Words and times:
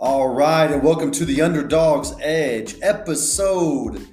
All 0.00 0.28
right, 0.28 0.70
and 0.70 0.80
welcome 0.80 1.10
to 1.10 1.24
the 1.24 1.42
Underdog's 1.42 2.14
Edge, 2.20 2.76
episode 2.82 4.06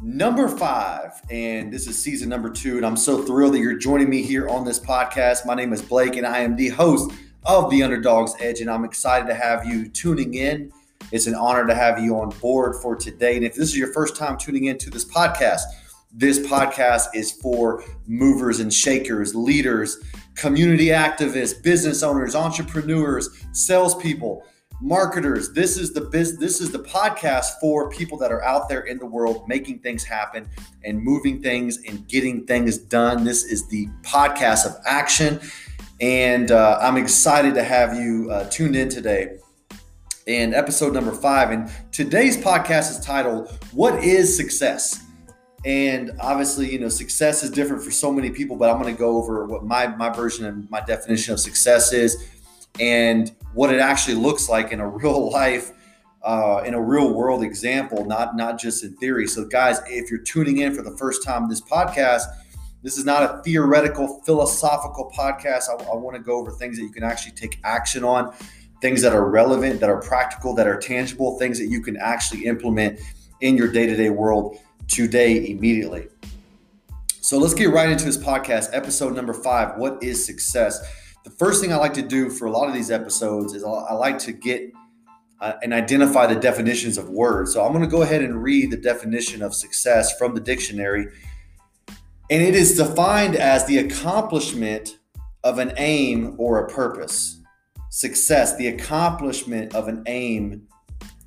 number 0.00 0.48
five. 0.48 1.20
And 1.30 1.70
this 1.70 1.86
is 1.86 2.02
season 2.02 2.30
number 2.30 2.48
two. 2.48 2.78
And 2.78 2.86
I'm 2.86 2.96
so 2.96 3.22
thrilled 3.22 3.52
that 3.52 3.58
you're 3.58 3.76
joining 3.76 4.08
me 4.08 4.22
here 4.22 4.48
on 4.48 4.64
this 4.64 4.80
podcast. 4.80 5.44
My 5.44 5.54
name 5.54 5.74
is 5.74 5.82
Blake, 5.82 6.16
and 6.16 6.26
I 6.26 6.38
am 6.38 6.56
the 6.56 6.70
host 6.70 7.10
of 7.44 7.68
the 7.68 7.82
Underdog's 7.82 8.36
Edge. 8.40 8.62
And 8.62 8.70
I'm 8.70 8.86
excited 8.86 9.26
to 9.26 9.34
have 9.34 9.66
you 9.66 9.90
tuning 9.90 10.32
in. 10.32 10.72
It's 11.12 11.26
an 11.26 11.34
honor 11.34 11.66
to 11.66 11.74
have 11.74 11.98
you 11.98 12.18
on 12.18 12.30
board 12.40 12.76
for 12.76 12.96
today. 12.96 13.36
And 13.36 13.44
if 13.44 13.54
this 13.54 13.68
is 13.68 13.76
your 13.76 13.92
first 13.92 14.16
time 14.16 14.38
tuning 14.38 14.64
into 14.64 14.88
this 14.88 15.04
podcast, 15.04 15.60
this 16.10 16.38
podcast 16.38 17.08
is 17.12 17.32
for 17.32 17.84
movers 18.06 18.60
and 18.60 18.72
shakers, 18.72 19.34
leaders, 19.34 19.98
community 20.36 20.86
activists, 20.86 21.62
business 21.62 22.02
owners, 22.02 22.34
entrepreneurs, 22.34 23.28
salespeople 23.52 24.42
marketers. 24.80 25.52
This 25.52 25.76
is 25.76 25.92
the 25.92 26.02
biz 26.02 26.38
this 26.38 26.60
is 26.60 26.70
the 26.70 26.78
podcast 26.78 27.58
for 27.60 27.90
people 27.90 28.16
that 28.18 28.30
are 28.30 28.42
out 28.44 28.68
there 28.68 28.82
in 28.82 28.98
the 28.98 29.06
world 29.06 29.48
making 29.48 29.80
things 29.80 30.04
happen 30.04 30.48
and 30.84 31.02
moving 31.02 31.42
things 31.42 31.78
and 31.88 32.06
getting 32.08 32.46
things 32.46 32.78
done. 32.78 33.24
This 33.24 33.44
is 33.44 33.66
the 33.68 33.88
podcast 34.02 34.66
of 34.66 34.76
action. 34.86 35.40
And 36.00 36.52
uh, 36.52 36.78
i'm 36.80 36.96
excited 36.96 37.54
to 37.54 37.64
have 37.64 37.96
you 37.96 38.30
uh, 38.30 38.48
tuned 38.50 38.76
in 38.76 38.88
today. 38.88 39.38
In 40.26 40.52
episode 40.52 40.92
number 40.92 41.12
five 41.12 41.50
and 41.50 41.70
today's 41.90 42.36
podcast 42.36 42.90
is 42.90 43.00
titled 43.00 43.50
what 43.72 44.04
is 44.04 44.36
success? 44.36 45.02
And 45.64 46.12
obviously 46.20 46.70
you 46.70 46.78
know 46.78 46.88
success 46.88 47.42
is 47.42 47.50
different 47.50 47.82
for 47.82 47.90
so 47.90 48.12
many 48.12 48.30
people 48.30 48.54
but 48.54 48.70
i'm 48.70 48.80
going 48.80 48.94
to 48.94 48.98
go 48.98 49.16
over 49.16 49.44
what 49.44 49.64
my 49.64 49.88
my 49.88 50.08
version 50.08 50.44
and 50.44 50.70
my 50.70 50.80
definition 50.80 51.34
of 51.34 51.40
success 51.40 51.92
is 51.92 52.28
and 52.80 53.32
what 53.54 53.72
it 53.72 53.80
actually 53.80 54.14
looks 54.14 54.48
like 54.48 54.72
in 54.72 54.80
a 54.80 54.88
real 55.00 55.30
life 55.30 55.72
uh, 56.24 56.62
in 56.66 56.74
a 56.74 56.80
real 56.80 57.14
world 57.14 57.42
example 57.42 58.04
not 58.04 58.36
not 58.36 58.58
just 58.58 58.84
in 58.84 58.94
theory. 58.96 59.26
So 59.26 59.44
guys 59.44 59.80
if 59.86 60.10
you're 60.10 60.20
tuning 60.20 60.58
in 60.58 60.74
for 60.74 60.82
the 60.82 60.96
first 60.96 61.24
time 61.24 61.48
this 61.48 61.60
podcast 61.60 62.24
this 62.82 62.96
is 62.96 63.04
not 63.04 63.22
a 63.22 63.42
theoretical 63.42 64.22
philosophical 64.24 65.10
podcast. 65.16 65.64
I, 65.68 65.74
I 65.90 65.96
want 65.96 66.16
to 66.16 66.22
go 66.22 66.36
over 66.36 66.52
things 66.52 66.76
that 66.76 66.82
you 66.82 66.90
can 66.90 67.02
actually 67.02 67.32
take 67.32 67.58
action 67.64 68.04
on 68.04 68.32
things 68.80 69.02
that 69.02 69.12
are 69.12 69.28
relevant 69.28 69.80
that 69.80 69.90
are 69.90 70.00
practical 70.00 70.54
that 70.54 70.66
are 70.68 70.78
tangible 70.78 71.38
things 71.38 71.58
that 71.58 71.66
you 71.66 71.82
can 71.82 71.96
actually 71.96 72.46
implement 72.46 73.00
in 73.40 73.56
your 73.56 73.70
day-to-day 73.70 74.10
world 74.10 74.56
today 74.86 75.50
immediately. 75.50 76.06
So 77.20 77.38
let's 77.38 77.54
get 77.54 77.70
right 77.70 77.90
into 77.90 78.04
this 78.04 78.16
podcast 78.16 78.70
episode 78.72 79.14
number 79.14 79.34
five 79.34 79.76
what 79.76 80.02
is 80.02 80.24
success 80.24 80.80
the 81.28 81.36
first 81.36 81.60
thing 81.60 81.74
I 81.74 81.76
like 81.76 81.92
to 81.94 82.02
do 82.02 82.30
for 82.30 82.46
a 82.46 82.50
lot 82.50 82.68
of 82.68 82.74
these 82.74 82.90
episodes 82.90 83.52
is 83.52 83.62
I 83.62 83.92
like 83.92 84.18
to 84.20 84.32
get 84.32 84.72
uh, 85.42 85.52
and 85.62 85.74
identify 85.74 86.26
the 86.26 86.40
definitions 86.40 86.96
of 86.96 87.10
words. 87.10 87.52
So 87.52 87.62
I'm 87.62 87.72
going 87.72 87.84
to 87.84 87.90
go 87.90 88.00
ahead 88.00 88.22
and 88.22 88.42
read 88.42 88.70
the 88.70 88.78
definition 88.78 89.42
of 89.42 89.54
success 89.54 90.16
from 90.16 90.34
the 90.34 90.40
dictionary. 90.40 91.08
And 92.30 92.42
it 92.42 92.54
is 92.54 92.78
defined 92.78 93.36
as 93.36 93.66
the 93.66 93.78
accomplishment 93.78 94.98
of 95.44 95.58
an 95.58 95.74
aim 95.76 96.34
or 96.38 96.64
a 96.64 96.68
purpose. 96.68 97.42
Success, 97.90 98.56
the 98.56 98.68
accomplishment 98.68 99.74
of 99.74 99.86
an 99.88 100.04
aim 100.06 100.66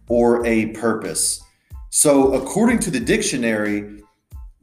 or 0.08 0.44
a 0.48 0.68
purpose. 0.68 1.44
So, 1.92 2.34
according 2.34 2.80
to 2.80 2.92
the 2.92 3.00
dictionary, 3.00 4.02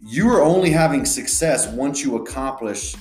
you 0.00 0.28
are 0.30 0.42
only 0.42 0.70
having 0.70 1.04
success 1.04 1.68
once 1.68 2.02
you 2.02 2.16
accomplish 2.16 2.96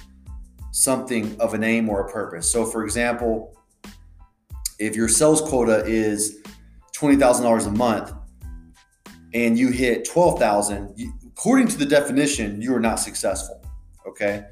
something 0.71 1.39
of 1.39 1.53
an 1.53 1.63
aim 1.63 1.89
or 1.89 2.07
a 2.07 2.11
purpose. 2.11 2.51
So, 2.51 2.65
for 2.65 2.83
example, 2.83 3.57
if 4.79 4.95
your 4.95 5.07
sales 5.07 5.41
quota 5.41 5.83
is 5.85 6.41
$20,000 6.95 7.67
a 7.67 7.71
month 7.71 8.13
and 9.33 9.57
you 9.57 9.69
hit 9.69 10.05
12,000, 10.05 10.95
according 11.25 11.67
to 11.69 11.77
the 11.77 11.85
definition, 11.85 12.61
you 12.61 12.73
are 12.75 12.79
not 12.79 12.99
successful. 12.99 13.63
Okay. 14.07 14.45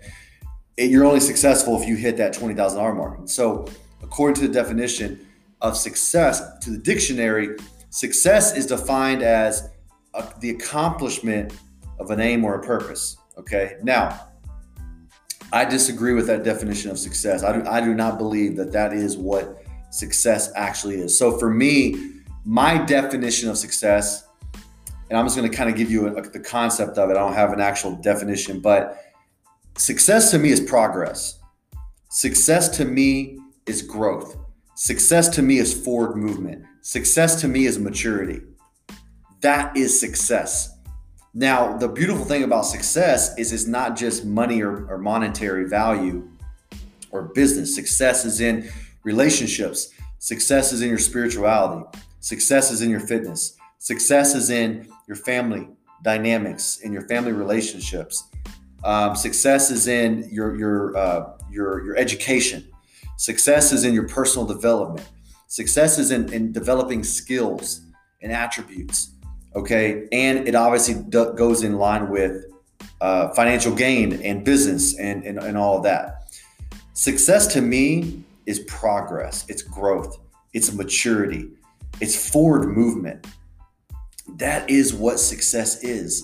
You're 0.77 1.05
only 1.05 1.19
successful 1.19 1.81
if 1.81 1.87
you 1.87 1.95
hit 1.95 2.17
that 2.17 2.33
$20,000 2.33 2.95
mark. 2.95 3.19
So, 3.25 3.65
according 4.03 4.35
to 4.41 4.47
the 4.47 4.53
definition 4.53 5.25
of 5.61 5.77
success 5.77 6.59
to 6.59 6.69
the 6.69 6.77
dictionary, 6.77 7.55
success 7.89 8.55
is 8.55 8.65
defined 8.65 9.23
as 9.23 9.69
a, 10.13 10.27
the 10.41 10.49
accomplishment 10.49 11.53
of 11.99 12.11
an 12.11 12.19
aim 12.19 12.43
or 12.43 12.55
a 12.55 12.63
purpose. 12.63 13.17
Okay. 13.37 13.77
Now, 13.83 14.27
I 15.55 15.63
disagree 15.63 16.11
with 16.11 16.27
that 16.27 16.43
definition 16.43 16.91
of 16.91 16.99
success. 16.99 17.41
I 17.41 17.53
do, 17.57 17.65
I 17.65 17.79
do 17.79 17.93
not 17.93 18.17
believe 18.17 18.57
that 18.57 18.73
that 18.73 18.91
is 18.91 19.15
what 19.15 19.63
success 19.89 20.51
actually 20.53 20.95
is. 20.95 21.17
So 21.17 21.37
for 21.39 21.49
me, 21.49 22.11
my 22.43 22.77
definition 22.77 23.49
of 23.49 23.57
success, 23.57 24.27
and 25.09 25.17
I'm 25.17 25.25
just 25.25 25.37
going 25.37 25.49
to 25.49 25.55
kind 25.55 25.69
of 25.69 25.77
give 25.77 25.89
you 25.89 26.07
a, 26.07 26.15
a, 26.15 26.21
the 26.29 26.41
concept 26.41 26.97
of 26.97 27.09
it. 27.09 27.13
I 27.13 27.19
don't 27.21 27.35
have 27.35 27.53
an 27.53 27.61
actual 27.61 27.95
definition, 27.95 28.59
but 28.59 29.01
success 29.77 30.29
to 30.31 30.39
me 30.39 30.49
is 30.49 30.59
progress. 30.59 31.39
Success 32.09 32.67
to 32.75 32.83
me 32.83 33.39
is 33.65 33.81
growth. 33.81 34.35
Success 34.75 35.29
to 35.29 35.41
me 35.41 35.59
is 35.59 35.73
forward 35.73 36.17
movement. 36.17 36.65
Success 36.81 37.39
to 37.39 37.47
me 37.47 37.65
is 37.65 37.79
maturity. 37.79 38.41
That 39.39 39.77
is 39.77 39.97
success. 39.97 40.74
Now, 41.37 41.75
the 41.75 41.89
beautiful 41.89 42.23
thing 42.23 42.43
about 42.43 42.65
success 42.65 43.37
is 43.37 43.51
it's 43.51 43.67
not 43.67 43.97
just 43.97 44.23
money 44.23 44.63
or, 44.63 44.85
or 44.89 44.97
monetary 44.97 45.67
value 45.67 46.29
or 47.11 47.23
business. 47.23 47.75
Success 47.75 48.23
is 48.23 48.39
in 48.39 48.69
relationships, 49.03 49.89
success 50.17 50.71
is 50.71 50.81
in 50.81 50.87
your 50.87 50.97
spirituality, 50.97 51.85
success 52.21 52.71
is 52.71 52.81
in 52.81 52.89
your 52.89 53.01
fitness, 53.01 53.57
success 53.79 54.33
is 54.33 54.49
in 54.49 54.87
your 55.09 55.17
family 55.17 55.67
dynamics, 56.03 56.79
in 56.79 56.93
your 56.93 57.05
family 57.09 57.33
relationships. 57.33 58.23
Um, 58.85 59.13
success 59.13 59.71
is 59.71 59.87
in 59.87 60.29
your 60.31 60.55
your 60.55 60.95
uh, 60.95 61.31
your 61.51 61.83
your 61.83 61.97
education. 61.97 62.65
Success 63.17 63.73
is 63.73 63.83
in 63.83 63.93
your 63.93 64.07
personal 64.07 64.47
development. 64.47 65.05
Success 65.47 65.99
is 65.99 66.11
in, 66.11 66.31
in 66.31 66.53
developing 66.53 67.03
skills 67.03 67.81
and 68.21 68.31
attributes. 68.31 69.14
Okay. 69.55 70.07
And 70.11 70.47
it 70.47 70.55
obviously 70.55 70.95
d- 70.95 71.31
goes 71.35 71.63
in 71.63 71.77
line 71.77 72.09
with 72.09 72.45
uh, 73.01 73.29
financial 73.29 73.73
gain 73.73 74.21
and 74.21 74.43
business 74.43 74.97
and, 74.97 75.23
and, 75.23 75.39
and 75.39 75.57
all 75.57 75.77
of 75.77 75.83
that. 75.83 76.33
Success 76.93 77.47
to 77.53 77.61
me 77.61 78.23
is 78.45 78.59
progress, 78.59 79.45
it's 79.49 79.61
growth, 79.61 80.17
it's 80.53 80.71
maturity, 80.73 81.49
it's 81.99 82.29
forward 82.29 82.67
movement. 82.67 83.27
That 84.37 84.69
is 84.69 84.93
what 84.93 85.19
success 85.19 85.83
is. 85.83 86.23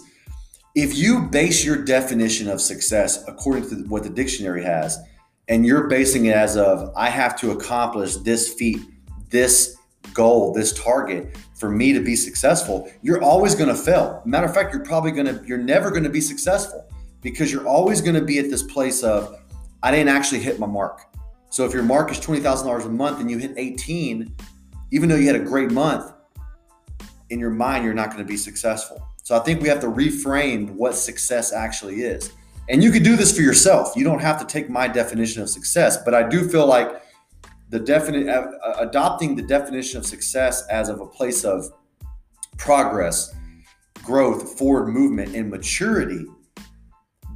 If 0.73 0.97
you 0.97 1.23
base 1.23 1.65
your 1.65 1.83
definition 1.83 2.47
of 2.47 2.61
success 2.61 3.23
according 3.27 3.69
to 3.69 3.75
what 3.89 4.03
the 4.03 4.09
dictionary 4.09 4.63
has, 4.63 4.97
and 5.47 5.65
you're 5.65 5.87
basing 5.87 6.25
it 6.25 6.35
as 6.35 6.55
of, 6.55 6.93
I 6.95 7.09
have 7.09 7.37
to 7.41 7.51
accomplish 7.51 8.15
this 8.17 8.53
feat, 8.53 8.79
this 9.29 9.75
goal, 10.13 10.53
this 10.53 10.71
target 10.73 11.35
for 11.61 11.69
me 11.69 11.93
to 11.93 11.99
be 11.99 12.15
successful, 12.15 12.91
you're 13.03 13.21
always 13.21 13.53
going 13.53 13.69
to 13.69 13.75
fail. 13.75 14.23
Matter 14.25 14.47
of 14.47 14.53
fact, 14.53 14.73
you're 14.73 14.83
probably 14.83 15.11
going 15.11 15.27
to, 15.27 15.45
you're 15.45 15.59
never 15.59 15.91
going 15.91 16.03
to 16.03 16.09
be 16.09 16.19
successful 16.19 16.89
because 17.21 17.53
you're 17.53 17.67
always 17.67 18.01
going 18.01 18.15
to 18.15 18.25
be 18.25 18.39
at 18.39 18.49
this 18.49 18.63
place 18.63 19.03
of, 19.03 19.39
I 19.83 19.91
didn't 19.91 20.09
actually 20.09 20.39
hit 20.39 20.59
my 20.59 20.65
mark. 20.65 21.05
So 21.51 21.63
if 21.63 21.71
your 21.71 21.83
mark 21.83 22.09
is 22.09 22.19
$20,000 22.19 22.85
a 22.85 22.89
month 22.89 23.19
and 23.19 23.29
you 23.29 23.37
hit 23.37 23.53
18, 23.55 24.35
even 24.89 25.07
though 25.07 25.15
you 25.15 25.27
had 25.27 25.35
a 25.35 25.45
great 25.45 25.69
month, 25.69 26.11
in 27.29 27.39
your 27.39 27.51
mind, 27.51 27.85
you're 27.85 27.93
not 27.93 28.07
going 28.07 28.25
to 28.25 28.27
be 28.27 28.37
successful. 28.37 29.07
So 29.21 29.37
I 29.37 29.39
think 29.41 29.61
we 29.61 29.69
have 29.69 29.81
to 29.81 29.87
reframe 29.87 30.71
what 30.71 30.95
success 30.95 31.53
actually 31.53 32.01
is. 32.01 32.33
And 32.69 32.83
you 32.83 32.91
could 32.91 33.03
do 33.03 33.15
this 33.15 33.35
for 33.35 33.43
yourself. 33.43 33.95
You 33.95 34.03
don't 34.03 34.19
have 34.19 34.39
to 34.39 34.45
take 34.45 34.67
my 34.67 34.87
definition 34.87 35.43
of 35.43 35.49
success, 35.49 36.03
but 36.03 36.15
I 36.15 36.27
do 36.27 36.49
feel 36.49 36.65
like 36.65 37.03
the 37.71 37.79
definite 37.79 38.27
uh, 38.27 38.75
adopting 38.79 39.33
the 39.35 39.41
definition 39.41 39.97
of 39.97 40.05
success 40.05 40.67
as 40.67 40.89
of 40.89 40.99
a 40.99 41.07
place 41.07 41.45
of 41.45 41.65
progress, 42.57 43.33
growth, 44.03 44.57
forward 44.57 44.89
movement, 44.89 45.33
and 45.35 45.49
maturity. 45.49 46.25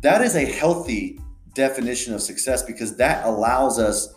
That 0.01 0.21
is 0.21 0.35
a 0.35 0.45
healthy 0.45 1.19
definition 1.53 2.13
of 2.13 2.21
success 2.21 2.63
because 2.63 2.97
that 2.97 3.25
allows 3.25 3.79
us 3.79 4.13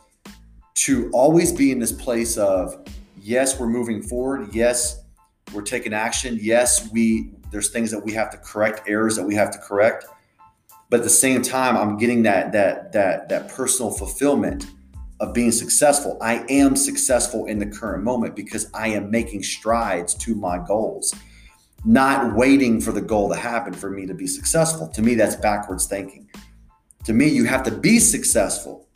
to 0.75 1.09
always 1.13 1.53
be 1.53 1.71
in 1.71 1.79
this 1.79 1.93
place 1.93 2.37
of 2.37 2.85
yes, 3.23 3.59
we're 3.59 3.69
moving 3.69 4.03
forward. 4.03 4.53
Yes, 4.53 5.05
we're 5.55 5.63
taking 5.63 5.93
action. 5.93 6.37
Yes, 6.41 6.91
we 6.91 7.31
there's 7.53 7.71
things 7.71 7.93
that 7.93 8.05
we 8.05 8.13
have 8.13 8.31
to 8.31 8.39
correct, 8.39 8.83
errors 8.89 9.15
that 9.15 9.25
we 9.25 9.37
have 9.37 9.53
to 9.53 9.59
correct. 9.59 10.05
But 10.91 10.99
at 10.99 11.05
the 11.05 11.11
same 11.11 11.43
time, 11.43 11.77
I'm 11.77 11.97
getting 11.97 12.25
that 12.25 12.51
that 12.53 12.93
that 12.93 13.29
that 13.29 13.49
personal 13.51 13.93
fulfillment 13.93 14.67
of 15.21 15.35
being 15.35 15.53
successful. 15.53 16.17
I 16.21 16.45
am 16.49 16.77
successful 16.77 17.47
in 17.47 17.59
the 17.59 17.67
current 17.67 18.05
moment 18.05 18.37
because 18.37 18.71
I 18.73 18.89
am 18.89 19.11
making 19.11 19.43
strides 19.43 20.15
to 20.15 20.35
my 20.35 20.59
goals, 20.59 21.15
not 21.85 22.35
waiting 22.35 22.81
for 22.81 22.93
the 22.93 23.01
goal 23.01 23.29
to 23.31 23.37
happen 23.37 23.73
for 23.73 23.91
me 23.91 24.07
to 24.07 24.15
be 24.15 24.27
successful. 24.27 24.89
To 24.89 25.03
me, 25.03 25.15
that's 25.15 25.37
backwards 25.37 25.87
thinking. 25.87 26.29
To 27.05 27.13
me, 27.13 27.29
you 27.29 27.45
have 27.45 27.63
to 27.65 27.71
be 27.71 27.99
successful 27.99 28.89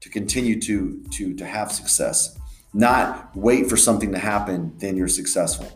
to 0.00 0.08
continue 0.08 0.60
to, 0.60 1.02
to, 1.12 1.34
to 1.34 1.46
have 1.46 1.70
success. 1.72 2.38
not 2.74 3.34
wait 3.36 3.68
for 3.68 3.76
something 3.76 4.12
to 4.12 4.18
happen, 4.18 4.72
then 4.78 4.96
you're 4.96 5.08
successful. 5.08 5.68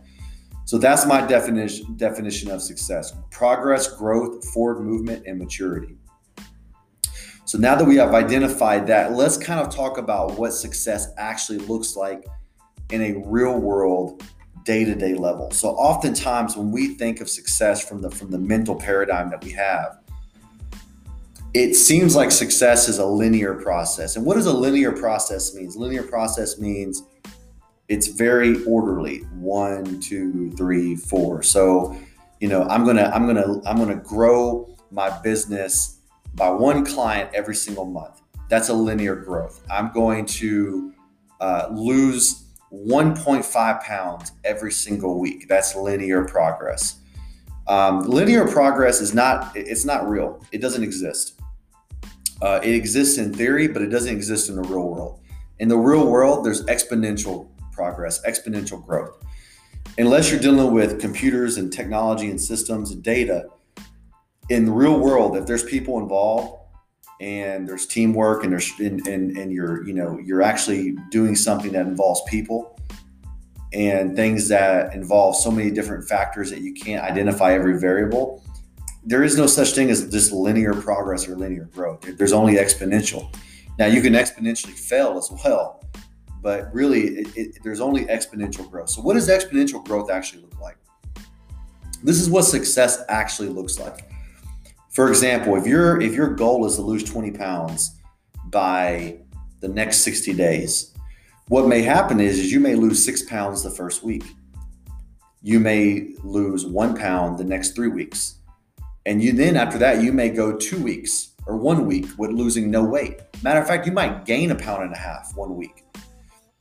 So 0.64 0.78
that's 0.78 1.06
my 1.06 1.24
definition 1.24 1.96
definition 1.96 2.50
of 2.50 2.60
success. 2.60 3.12
Progress, 3.30 3.86
growth, 3.96 4.44
forward 4.52 4.82
movement, 4.82 5.24
and 5.26 5.38
maturity. 5.38 5.96
So 7.46 7.58
now 7.58 7.76
that 7.76 7.84
we 7.84 7.94
have 7.96 8.12
identified 8.12 8.88
that, 8.88 9.12
let's 9.12 9.36
kind 9.36 9.60
of 9.60 9.72
talk 9.72 9.98
about 9.98 10.36
what 10.36 10.52
success 10.52 11.12
actually 11.16 11.58
looks 11.58 11.94
like 11.94 12.26
in 12.90 13.00
a 13.02 13.22
real 13.24 13.56
world 13.56 14.24
day-to-day 14.64 15.14
level. 15.14 15.52
So 15.52 15.68
oftentimes 15.70 16.56
when 16.56 16.72
we 16.72 16.96
think 16.96 17.20
of 17.20 17.30
success 17.30 17.88
from 17.88 18.02
the 18.02 18.10
from 18.10 18.32
the 18.32 18.38
mental 18.38 18.74
paradigm 18.74 19.30
that 19.30 19.44
we 19.44 19.52
have, 19.52 19.98
it 21.54 21.74
seems 21.74 22.16
like 22.16 22.32
success 22.32 22.88
is 22.88 22.98
a 22.98 23.06
linear 23.06 23.54
process. 23.54 24.16
And 24.16 24.26
what 24.26 24.34
does 24.34 24.46
a 24.46 24.52
linear 24.52 24.90
process 24.90 25.54
mean? 25.54 25.70
Linear 25.76 26.02
process 26.02 26.58
means 26.58 27.04
it's 27.86 28.08
very 28.08 28.64
orderly. 28.64 29.18
One, 29.38 30.00
two, 30.00 30.50
three, 30.56 30.96
four. 30.96 31.44
So, 31.44 31.96
you 32.40 32.48
know, 32.48 32.64
I'm 32.64 32.84
gonna, 32.84 33.08
I'm 33.14 33.24
gonna, 33.24 33.62
I'm 33.64 33.78
gonna 33.78 33.94
grow 33.94 34.76
my 34.90 35.16
business 35.20 35.95
by 36.36 36.50
one 36.50 36.84
client 36.84 37.30
every 37.34 37.54
single 37.54 37.86
month. 37.86 38.20
That's 38.48 38.68
a 38.68 38.74
linear 38.74 39.16
growth. 39.16 39.62
I'm 39.70 39.90
going 39.92 40.26
to 40.26 40.92
uh, 41.40 41.68
lose 41.72 42.44
1.5 42.72 43.82
pounds 43.82 44.32
every 44.44 44.70
single 44.70 45.18
week. 45.18 45.48
That's 45.48 45.74
linear 45.74 46.24
progress. 46.24 47.00
Um, 47.66 48.02
linear 48.02 48.46
progress 48.46 49.00
is 49.00 49.14
not, 49.14 49.56
it's 49.56 49.84
not 49.84 50.08
real. 50.08 50.44
It 50.52 50.60
doesn't 50.60 50.84
exist. 50.84 51.40
Uh, 52.42 52.60
it 52.62 52.74
exists 52.74 53.18
in 53.18 53.32
theory, 53.32 53.66
but 53.66 53.82
it 53.82 53.88
doesn't 53.88 54.14
exist 54.14 54.48
in 54.50 54.56
the 54.56 54.62
real 54.62 54.88
world. 54.88 55.20
In 55.58 55.68
the 55.68 55.76
real 55.76 56.06
world, 56.06 56.44
there's 56.44 56.64
exponential 56.66 57.48
progress, 57.72 58.22
exponential 58.26 58.84
growth. 58.84 59.16
Unless 59.98 60.30
you're 60.30 60.40
dealing 60.40 60.72
with 60.72 61.00
computers 61.00 61.56
and 61.56 61.72
technology 61.72 62.30
and 62.30 62.40
systems 62.40 62.90
and 62.90 63.02
data, 63.02 63.46
in 64.48 64.64
the 64.64 64.72
real 64.72 64.98
world, 64.98 65.36
if 65.36 65.46
there's 65.46 65.64
people 65.64 65.98
involved 65.98 66.62
and 67.20 67.68
there's 67.68 67.86
teamwork 67.86 68.44
and 68.44 68.52
there's 68.52 68.72
and, 68.78 69.06
and, 69.06 69.36
and 69.36 69.52
you're 69.52 69.86
you 69.86 69.94
know 69.94 70.18
you're 70.18 70.42
actually 70.42 70.96
doing 71.10 71.34
something 71.34 71.72
that 71.72 71.86
involves 71.86 72.20
people 72.28 72.78
and 73.72 74.14
things 74.14 74.48
that 74.48 74.94
involve 74.94 75.34
so 75.34 75.50
many 75.50 75.70
different 75.70 76.06
factors 76.06 76.50
that 76.50 76.60
you 76.60 76.74
can't 76.74 77.02
identify 77.02 77.52
every 77.54 77.80
variable 77.80 78.42
there 79.06 79.22
is 79.22 79.38
no 79.38 79.46
such 79.46 79.70
thing 79.70 79.88
as 79.88 80.10
just 80.10 80.32
linear 80.32 80.74
progress 80.74 81.28
or 81.28 81.36
linear 81.36 81.70
growth. 81.72 82.04
There's 82.18 82.32
only 82.32 82.56
exponential. 82.56 83.32
Now 83.78 83.86
you 83.86 84.02
can 84.02 84.14
exponentially 84.14 84.72
fail 84.72 85.16
as 85.16 85.30
well, 85.44 85.84
but 86.42 86.74
really 86.74 87.18
it, 87.18 87.36
it, 87.36 87.58
there's 87.62 87.80
only 87.80 88.06
exponential 88.06 88.68
growth. 88.68 88.90
So 88.90 89.00
what 89.00 89.14
does 89.14 89.28
exponential 89.28 89.84
growth 89.84 90.10
actually 90.10 90.42
look 90.42 90.60
like? 90.60 90.76
This 92.02 92.20
is 92.20 92.28
what 92.28 92.42
success 92.42 93.04
actually 93.08 93.48
looks 93.48 93.78
like. 93.78 94.10
For 94.96 95.10
example, 95.10 95.56
if 95.56 95.66
your 95.66 96.00
if 96.00 96.14
your 96.14 96.28
goal 96.28 96.64
is 96.64 96.76
to 96.76 96.80
lose 96.80 97.04
20 97.04 97.32
pounds 97.32 98.00
by 98.46 99.18
the 99.60 99.68
next 99.68 99.98
60 99.98 100.32
days, 100.32 100.94
what 101.48 101.68
may 101.68 101.82
happen 101.82 102.18
is, 102.18 102.38
is 102.38 102.50
you 102.50 102.60
may 102.60 102.74
lose 102.74 103.04
six 103.04 103.20
pounds 103.22 103.62
the 103.62 103.68
first 103.68 104.02
week. 104.02 104.24
You 105.42 105.60
may 105.60 106.14
lose 106.24 106.64
one 106.64 106.96
pound 106.96 107.36
the 107.36 107.44
next 107.44 107.72
three 107.72 107.88
weeks 107.88 108.36
and 109.04 109.22
you 109.22 109.34
then 109.34 109.58
after 109.58 109.76
that, 109.76 110.02
you 110.02 110.14
may 110.14 110.30
go 110.30 110.56
two 110.56 110.82
weeks 110.82 111.32
or 111.46 111.58
one 111.58 111.84
week 111.84 112.06
with 112.16 112.30
losing 112.30 112.70
no 112.70 112.82
weight. 112.82 113.20
Matter 113.42 113.60
of 113.60 113.68
fact, 113.68 113.84
you 113.84 113.92
might 113.92 114.24
gain 114.24 114.50
a 114.50 114.54
pound 114.54 114.82
and 114.82 114.94
a 114.94 114.98
half 114.98 115.30
one 115.34 115.56
week. 115.56 115.84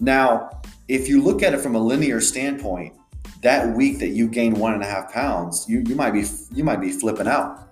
Now, 0.02 0.60
if 0.90 1.08
you 1.08 1.22
look 1.22 1.42
at 1.42 1.54
it 1.54 1.62
from 1.62 1.76
a 1.76 1.80
linear 1.80 2.20
standpoint, 2.20 2.96
that 3.44 3.74
week 3.78 4.00
that 4.00 4.10
you 4.10 4.28
gain 4.28 4.56
one 4.56 4.74
and 4.74 4.84
a 4.84 4.86
half 4.86 5.14
pounds, 5.14 5.66
you 5.70 5.82
you 5.88 5.96
might 5.96 6.12
be 6.12 6.26
you 6.54 6.66
might 6.66 6.82
be 6.82 6.92
flipping 6.92 7.28
out. 7.28 7.66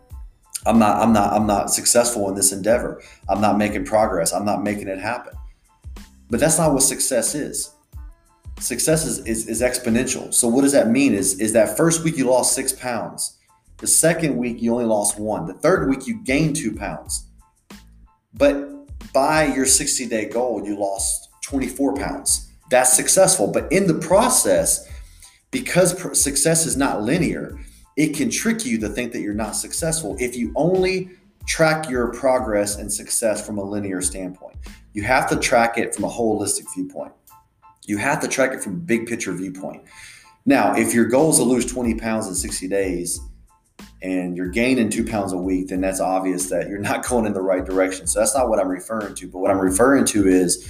I'm 0.65 0.80
not 0.80 1.01
I'm 1.01 1.13
not 1.13 1.33
I'm 1.33 1.48
not 1.48 1.71
successful 1.71 2.30
in 2.30 2.36
this 2.36 2.51
endeavor. 2.51 3.01
I'm 3.30 3.42
not 3.42 3.57
making 3.57 3.86
progress. 3.86 4.33
I'm 4.33 4.45
not 4.45 4.63
making 4.63 4.88
it 4.88 5.00
happen. 5.00 5.33
But 6.30 6.39
that's 6.39 6.57
not 6.57 6.74
what 6.74 6.83
success 6.83 7.36
is. 7.36 7.71
Success 8.60 9.06
is, 9.06 9.19
is, 9.25 9.48
is 9.48 9.62
exponential. 9.62 10.33
So 10.33 10.48
what 10.48 10.62
does 10.62 10.71
that 10.71 10.89
mean? 10.89 11.13
Is 11.13 11.39
is 11.39 11.54
that 11.54 11.75
first 11.75 12.04
week 12.04 12.18
you 12.18 12.25
lost 12.25 12.54
six 12.56 12.71
pounds 12.71 13.38
the 13.83 13.88
second 13.88 14.38
week, 14.38 14.62
you 14.62 14.71
only 14.71 14.86
lost 14.86 15.19
one. 15.19 15.45
The 15.45 15.56
third 15.56 15.89
week, 15.89 16.07
you 16.07 16.24
gained 16.24 16.56
two 16.56 16.74
pounds. 16.74 17.25
But 18.33 18.69
by 19.12 19.54
your 19.54 19.65
60 19.65 20.07
day 20.07 20.30
goal, 20.30 20.65
you 20.65 20.77
lost 20.77 21.27
24 21.42 21.95
pounds. 21.95 22.50
That's 22.69 22.94
successful. 22.94 23.48
But 23.48 23.69
in 23.74 23.88
the 23.88 23.95
process, 23.95 24.89
because 25.51 26.18
success 26.18 26.65
is 26.65 26.77
not 26.77 27.04
linear, 27.04 27.60
it 27.95 28.15
can 28.15 28.29
trick 28.29 28.65
you 28.65 28.79
to 28.79 28.89
think 28.89 29.11
that 29.13 29.21
you're 29.21 29.33
not 29.33 29.55
successful 29.55 30.15
if 30.19 30.35
you 30.35 30.51
only 30.55 31.11
track 31.45 31.89
your 31.89 32.11
progress 32.13 32.77
and 32.77 32.91
success 32.91 33.45
from 33.45 33.57
a 33.57 33.63
linear 33.63 34.01
standpoint. 34.01 34.57
You 34.93 35.03
have 35.03 35.29
to 35.29 35.37
track 35.37 35.77
it 35.77 35.93
from 35.93 36.05
a 36.05 36.09
holistic 36.09 36.65
viewpoint. 36.73 37.11
You 37.85 37.97
have 37.97 38.21
to 38.21 38.27
track 38.27 38.53
it 38.53 38.63
from 38.63 38.73
a 38.73 38.77
big 38.77 39.07
picture 39.07 39.33
viewpoint. 39.33 39.83
Now, 40.45 40.75
if 40.75 40.93
your 40.93 41.05
goal 41.05 41.31
is 41.31 41.37
to 41.37 41.43
lose 41.43 41.65
20 41.65 41.95
pounds 41.95 42.27
in 42.27 42.35
60 42.35 42.67
days, 42.67 43.19
and 44.01 44.35
you're 44.35 44.49
gaining 44.49 44.89
two 44.89 45.05
pounds 45.05 45.31
a 45.31 45.37
week, 45.37 45.69
then 45.69 45.79
that's 45.79 46.01
obvious 46.01 46.49
that 46.49 46.67
you're 46.67 46.79
not 46.79 47.05
going 47.07 47.25
in 47.25 47.33
the 47.33 47.41
right 47.41 47.65
direction. 47.65 48.05
So 48.05 48.19
that's 48.19 48.35
not 48.35 48.49
what 48.49 48.59
I'm 48.59 48.67
referring 48.67 49.15
to. 49.15 49.27
But 49.27 49.39
what 49.39 49.49
I'm 49.49 49.59
referring 49.59 50.05
to 50.05 50.27
is 50.27 50.69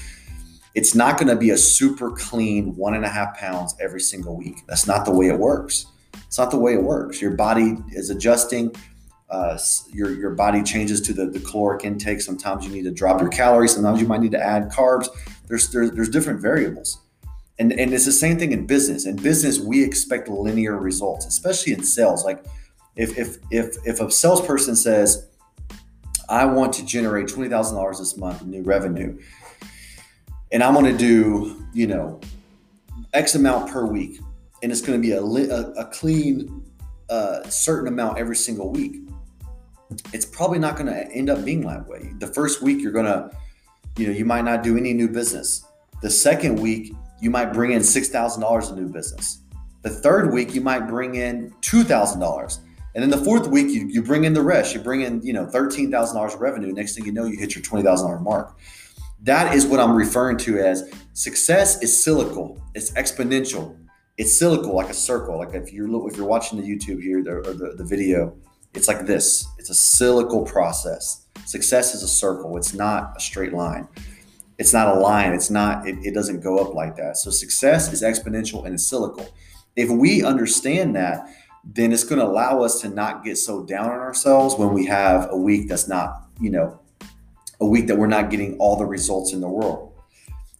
it's 0.75 0.95
not 0.95 1.17
going 1.17 1.27
to 1.27 1.35
be 1.35 1.49
a 1.49 1.57
super 1.57 2.11
clean 2.11 2.75
one 2.75 2.93
and 2.93 3.03
a 3.03 3.09
half 3.09 3.37
pounds 3.37 3.75
every 3.79 3.99
single 3.99 4.37
week. 4.37 4.57
That's 4.67 4.87
not 4.87 5.05
the 5.05 5.11
way 5.11 5.27
it 5.27 5.37
works. 5.37 5.87
It's 6.33 6.39
not 6.39 6.49
the 6.49 6.57
way 6.57 6.73
it 6.73 6.81
works. 6.81 7.21
Your 7.21 7.35
body 7.35 7.77
is 7.91 8.09
adjusting. 8.09 8.73
Uh, 9.29 9.55
your 9.91 10.11
your 10.15 10.31
body 10.31 10.63
changes 10.63 10.99
to 11.01 11.13
the, 11.13 11.27
the 11.27 11.39
caloric 11.39 11.85
intake. 11.85 12.21
Sometimes 12.21 12.65
you 12.65 12.71
need 12.71 12.85
to 12.85 12.91
drop 12.91 13.21
your 13.21 13.29
calories. 13.29 13.75
Sometimes 13.75 14.01
you 14.01 14.07
might 14.07 14.19
need 14.19 14.31
to 14.31 14.43
add 14.43 14.71
carbs. 14.71 15.09
There's 15.47 15.69
there's, 15.69 15.91
there's 15.91 16.09
different 16.09 16.41
variables. 16.41 16.97
And, 17.59 17.71
and 17.73 17.93
it's 17.93 18.05
the 18.05 18.11
same 18.11 18.39
thing 18.39 18.51
in 18.51 18.65
business. 18.65 19.05
In 19.05 19.15
business, 19.15 19.59
we 19.59 19.83
expect 19.83 20.27
linear 20.27 20.75
results, 20.75 21.27
especially 21.27 21.73
in 21.73 21.83
sales. 21.83 22.25
Like 22.25 22.43
if 22.95 23.15
if 23.15 23.37
if 23.51 23.75
if 23.85 24.01
a 24.01 24.09
salesperson 24.09 24.75
says, 24.75 25.27
I 26.29 26.45
want 26.45 26.73
to 26.73 26.83
generate 26.83 27.27
twenty 27.27 27.47
thousand 27.47 27.77
dollars 27.77 27.99
this 27.99 28.17
month 28.17 28.41
in 28.41 28.49
new 28.49 28.63
revenue, 28.63 29.19
and 30.51 30.63
I'm 30.63 30.73
going 30.73 30.91
to 30.91 30.97
do 30.97 31.63
you 31.75 31.85
know 31.85 32.19
X 33.13 33.35
amount 33.35 33.69
per 33.69 33.85
week, 33.85 34.19
and 34.63 34.71
it's 34.71 34.81
going 34.81 34.99
to 34.99 35.01
be 35.01 35.11
a 35.11 35.21
a, 35.21 35.71
a 35.73 35.85
clean 35.85 36.63
uh, 37.09 37.43
certain 37.49 37.87
amount 37.87 38.17
every 38.17 38.35
single 38.35 38.71
week. 38.71 39.01
It's 40.11 40.25
probably 40.25 40.57
not 40.57 40.75
going 40.75 40.87
to 40.87 41.11
end 41.11 41.29
up 41.29 41.45
being 41.45 41.61
that 41.67 41.87
way. 41.87 42.13
The 42.17 42.27
first 42.27 42.63
week 42.63 42.81
you're 42.81 42.91
going 42.91 43.05
to, 43.05 43.29
you 43.97 44.07
know, 44.07 44.13
you 44.13 44.25
might 44.25 44.43
not 44.43 44.63
do 44.63 44.75
any 44.75 44.93
new 44.93 45.07
business. 45.07 45.65
The 46.01 46.09
second 46.09 46.59
week 46.59 46.93
you 47.21 47.29
might 47.29 47.53
bring 47.53 47.73
in 47.73 47.83
six 47.83 48.09
thousand 48.09 48.41
dollars 48.41 48.69
in 48.69 48.75
new 48.75 48.89
business. 48.89 49.39
The 49.83 49.91
third 49.91 50.33
week 50.33 50.55
you 50.55 50.61
might 50.61 50.87
bring 50.87 51.15
in 51.15 51.53
two 51.61 51.83
thousand 51.83 52.19
dollars 52.19 52.61
and 52.95 53.01
then 53.01 53.09
the 53.09 53.23
fourth 53.25 53.47
week, 53.47 53.69
you, 53.69 53.87
you 53.87 54.03
bring 54.03 54.23
in 54.23 54.33
the 54.33 54.41
rest. 54.41 54.73
You 54.73 54.79
bring 54.79 55.01
in, 55.01 55.21
you 55.23 55.33
know, 55.33 55.45
$13,000 55.47 56.39
revenue. 56.39 56.71
Next 56.73 56.95
thing 56.95 57.05
you 57.05 57.11
know, 57.11 57.25
you 57.25 57.37
hit 57.37 57.55
your 57.55 57.63
$20,000 57.63 58.21
mark. 58.21 58.57
That 59.23 59.55
is 59.55 59.65
what 59.65 59.79
I'm 59.79 59.95
referring 59.95 60.37
to 60.39 60.59
as 60.59 60.91
success 61.13 61.81
is 61.81 62.03
cyclical. 62.03 62.61
It's 62.75 62.91
exponential. 62.91 63.75
It's 64.17 64.37
cyclical, 64.37 64.75
like 64.75 64.89
a 64.89 64.93
circle. 64.93 65.39
Like 65.39 65.53
if 65.55 65.73
you're 65.73 66.07
if 66.07 66.15
you're 66.15 66.27
watching 66.27 66.61
the 66.61 66.67
YouTube 66.67 67.01
here 67.01 67.19
or 67.19 67.53
the, 67.53 67.73
the 67.75 67.83
video, 67.83 68.35
it's 68.73 68.87
like 68.87 69.05
this. 69.05 69.47
It's 69.57 69.69
a 69.69 69.75
cyclical 69.75 70.43
process. 70.43 71.25
Success 71.45 71.95
is 71.95 72.03
a 72.03 72.07
circle. 72.07 72.55
It's 72.57 72.73
not 72.73 73.13
a 73.17 73.19
straight 73.19 73.53
line. 73.53 73.87
It's 74.59 74.71
not 74.71 74.95
a 74.95 74.99
line. 74.99 75.33
It's 75.33 75.49
not. 75.49 75.87
It, 75.87 75.97
it 76.03 76.13
doesn't 76.13 76.41
go 76.41 76.59
up 76.59 76.75
like 76.75 76.95
that. 76.97 77.17
So 77.17 77.31
success 77.31 77.91
is 77.91 78.03
exponential 78.03 78.65
and 78.65 78.75
it's. 78.75 78.93
If 79.75 79.89
we 79.89 80.23
understand 80.23 80.95
that, 80.95 81.27
then 81.63 81.91
it's 81.91 82.03
going 82.03 82.19
to 82.19 82.25
allow 82.25 82.61
us 82.61 82.81
to 82.81 82.89
not 82.89 83.23
get 83.23 83.37
so 83.37 83.63
down 83.65 83.89
on 83.89 83.99
ourselves 83.99 84.55
when 84.55 84.73
we 84.73 84.85
have 84.85 85.29
a 85.31 85.37
week 85.37 85.69
that's 85.69 85.87
not, 85.87 86.27
you 86.39 86.51
know, 86.51 86.79
a 87.59 87.65
week 87.65 87.87
that 87.87 87.97
we're 87.97 88.07
not 88.07 88.29
getting 88.29 88.57
all 88.57 88.75
the 88.75 88.85
results 88.85 89.33
in 89.33 89.41
the 89.41 89.49
world. 89.49 89.93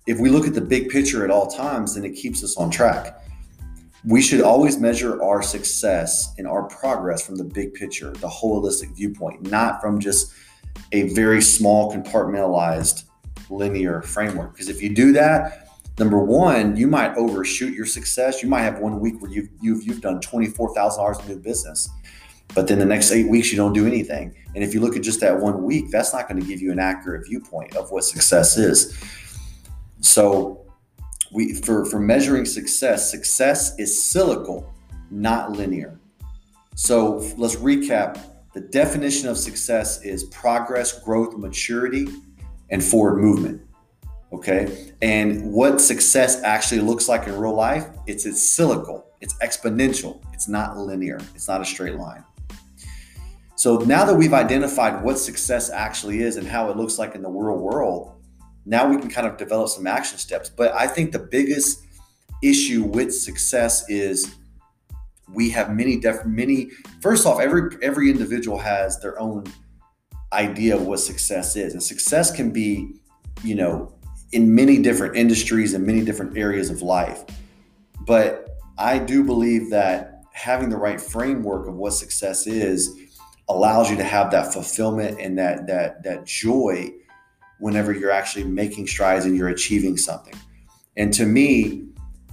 If 0.08 0.20
we 0.20 0.30
look 0.30 0.48
at 0.48 0.54
the 0.54 0.62
big 0.62 0.90
picture 0.90 1.24
at 1.24 1.30
all 1.30 1.48
times, 1.48 1.96
then 1.96 2.06
it 2.06 2.16
keeps 2.16 2.44
us 2.44 2.58
on 2.58 2.72
track. 2.72 3.23
We 4.06 4.22
should 4.22 4.42
always 4.42 4.78
measure 4.78 5.22
our 5.24 5.42
success 5.42 6.34
and 6.38 6.46
our 6.46 6.64
progress 6.64 7.26
from 7.26 7.38
the 7.38 7.44
big 7.46 7.74
picture, 7.74 8.12
the 8.12 8.28
holistic 8.28 8.96
viewpoint, 8.96 9.50
not 9.50 9.82
from 9.82 10.00
just 10.00 10.34
a 10.92 11.04
very 11.14 11.42
small 11.42 11.92
compartmentalized 11.92 13.06
linear 13.50 14.02
framework. 14.02 14.54
Because 14.54 14.68
if 14.68 14.82
you 14.82 14.94
do 14.94 15.14
that, 15.14 15.70
number 16.00 16.20
one, 16.20 16.76
you 16.76 16.88
might 16.88 17.16
overshoot 17.16 17.74
your 17.74 17.86
success. 17.86 18.44
You 18.44 18.50
might 18.50 18.64
have 18.64 18.80
one 18.80 19.00
week 19.00 19.22
where 19.22 19.32
you've 19.32 19.50
you've, 19.62 19.84
you've 19.84 20.02
done 20.02 20.20
twenty 20.20 20.48
four 20.48 20.74
thousand 20.74 21.02
dollars 21.02 21.20
in 21.20 21.28
new 21.28 21.40
business, 21.40 21.90
but 22.54 22.68
then 22.68 22.80
the 22.80 22.86
next 22.86 23.12
eight 23.12 23.30
weeks 23.30 23.52
you 23.52 23.58
don't 23.58 23.74
do 23.74 23.88
anything. 23.88 24.36
And 24.54 24.64
if 24.64 24.74
you 24.74 24.82
look 24.82 24.96
at 24.96 25.02
just 25.02 25.20
that 25.22 25.40
one 25.40 25.64
week, 25.64 25.92
that's 25.92 26.14
not 26.14 26.28
going 26.28 26.42
to 26.42 26.48
give 26.48 26.62
you 26.62 26.72
an 26.72 26.80
accurate 26.80 27.26
viewpoint 27.28 27.76
of 27.76 27.90
what 27.92 28.04
success 28.04 28.58
is. 28.58 28.98
So, 30.02 30.63
we 31.34 31.54
for 31.54 31.86
for 31.86 32.00
measuring 32.00 32.46
success, 32.46 33.10
success 33.10 33.78
is 33.80 34.04
cyclical, 34.04 34.72
not 35.10 35.52
linear. 35.52 36.00
So 36.76 37.18
let's 37.38 37.56
recap. 37.56 38.20
The 38.54 38.62
definition 38.62 39.30
of 39.30 39.38
success 39.38 40.04
is 40.04 40.26
progress, 40.26 41.00
growth, 41.00 41.36
maturity, 41.38 42.08
and 42.70 42.84
forward 42.84 43.20
movement. 43.20 43.62
Okay. 44.32 44.94
And 45.02 45.52
what 45.52 45.80
success 45.80 46.42
actually 46.44 46.82
looks 46.82 47.08
like 47.08 47.28
in 47.28 47.38
real 47.38 47.56
life, 47.56 47.88
it's 48.08 48.26
it's 48.26 48.48
cyclical, 48.48 49.06
it's 49.22 49.36
exponential, 49.36 50.22
it's 50.34 50.48
not 50.48 50.78
linear, 50.78 51.20
it's 51.36 51.48
not 51.48 51.62
a 51.62 51.66
straight 51.66 51.96
line. 51.96 52.24
So 53.56 53.78
now 53.78 54.04
that 54.06 54.16
we've 54.16 54.34
identified 54.34 55.04
what 55.04 55.20
success 55.20 55.70
actually 55.70 56.22
is 56.22 56.38
and 56.38 56.48
how 56.48 56.70
it 56.70 56.78
looks 56.78 56.98
like 56.98 57.16
in 57.16 57.22
the 57.22 57.30
real 57.30 57.58
world, 57.58 58.13
now 58.66 58.88
we 58.88 58.98
can 58.98 59.10
kind 59.10 59.28
of 59.28 59.38
develop 59.38 59.70
some 59.70 59.88
action 59.88 60.18
steps. 60.18 60.50
But 60.50 60.74
I 60.74 60.88
think 60.88 61.12
the 61.12 61.20
biggest 61.20 61.84
issue 62.42 62.84
with 62.84 63.14
success 63.14 63.90
is 63.90 64.36
we 65.34 65.50
have 65.50 65.72
many 65.74 65.98
def- 65.98 66.26
many 66.26 66.70
first 67.02 67.26
off 67.26 67.40
every 67.40 67.78
every 67.82 68.10
individual 68.10 68.58
has 68.58 69.00
their 69.00 69.20
own 69.20 69.46
idea 70.34 70.76
of 70.76 70.86
what 70.86 71.00
success 71.00 71.56
is 71.56 71.74
and 71.74 71.82
success 71.82 72.36
can 72.36 72.52
be 72.52 72.94
you 73.44 73.56
know 73.56 73.94
in 74.34 74.54
many 74.54 74.78
different 74.80 75.16
industries 75.16 75.74
and 75.74 75.86
many 75.86 76.04
different 76.04 76.38
areas 76.38 76.70
of 76.70 76.82
life 76.82 77.24
but 78.06 78.58
i 78.78 78.98
do 78.98 79.24
believe 79.24 79.70
that 79.70 80.24
having 80.34 80.70
the 80.70 80.78
right 80.78 81.00
framework 81.00 81.68
of 81.68 81.76
what 81.76 81.94
success 81.94 82.46
is 82.46 83.00
allows 83.48 83.90
you 83.90 83.96
to 83.96 84.04
have 84.04 84.32
that 84.32 84.52
fulfillment 84.52 85.20
and 85.20 85.38
that 85.38 85.66
that 85.68 86.04
that 86.04 86.26
joy 86.26 86.92
whenever 87.64 87.92
you're 87.92 88.12
actually 88.12 88.44
making 88.44 88.86
strides 88.86 89.26
and 89.26 89.36
you're 89.38 89.50
achieving 89.50 89.98
something 89.98 90.36
and 90.98 91.14
to 91.14 91.26
me 91.26 91.84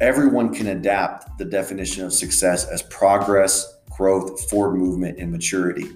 everyone 0.00 0.52
can 0.52 0.68
adapt 0.68 1.37
the 1.38 1.44
definition 1.44 2.04
of 2.04 2.12
success 2.12 2.66
as 2.66 2.82
progress, 2.82 3.80
growth, 3.90 4.49
forward 4.49 4.76
movement, 4.76 5.18
and 5.18 5.30
maturity. 5.30 5.90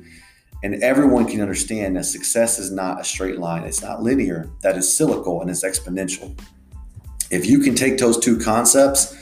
And 0.62 0.82
everyone 0.82 1.26
can 1.26 1.40
understand 1.40 1.96
that 1.96 2.04
success 2.04 2.58
is 2.58 2.70
not 2.70 3.00
a 3.00 3.04
straight 3.04 3.38
line, 3.38 3.64
it's 3.64 3.82
not 3.82 4.02
linear, 4.02 4.50
that 4.62 4.76
is 4.76 4.94
cyclical 4.94 5.40
and 5.40 5.50
it's 5.50 5.64
exponential. 5.64 6.38
If 7.30 7.46
you 7.46 7.58
can 7.60 7.74
take 7.74 7.98
those 7.98 8.18
two 8.18 8.38
concepts, 8.38 9.16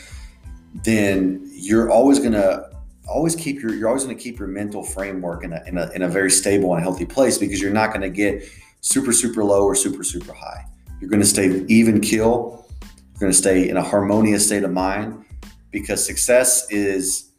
then 0.84 1.48
you're 1.52 1.90
always 1.90 2.18
going 2.18 2.32
to 2.32 2.70
always 3.08 3.34
keep 3.34 3.60
your 3.60 3.74
you're 3.74 3.88
always 3.88 4.04
going 4.04 4.16
to 4.16 4.22
keep 4.22 4.38
your 4.38 4.48
mental 4.48 4.82
framework 4.82 5.44
in 5.44 5.52
a, 5.52 5.62
in 5.66 5.76
a 5.76 5.90
in 5.90 6.02
a 6.02 6.08
very 6.08 6.30
stable 6.30 6.72
and 6.74 6.82
healthy 6.82 7.04
place 7.04 7.36
because 7.36 7.60
you're 7.60 7.72
not 7.72 7.90
going 7.90 8.00
to 8.00 8.08
get 8.08 8.48
super 8.82 9.12
super 9.12 9.42
low 9.42 9.64
or 9.64 9.74
super 9.74 10.04
super 10.04 10.34
high. 10.34 10.66
You're 11.00 11.08
going 11.08 11.20
to 11.20 11.26
stay 11.26 11.64
even 11.68 12.00
kill 12.00 12.66
You're 12.82 13.20
going 13.20 13.32
to 13.32 13.38
stay 13.38 13.68
in 13.68 13.76
a 13.76 13.82
harmonious 13.82 14.46
state 14.46 14.64
of 14.64 14.72
mind 14.72 15.24
because 15.70 16.04
success 16.04 16.70
is 16.70 17.30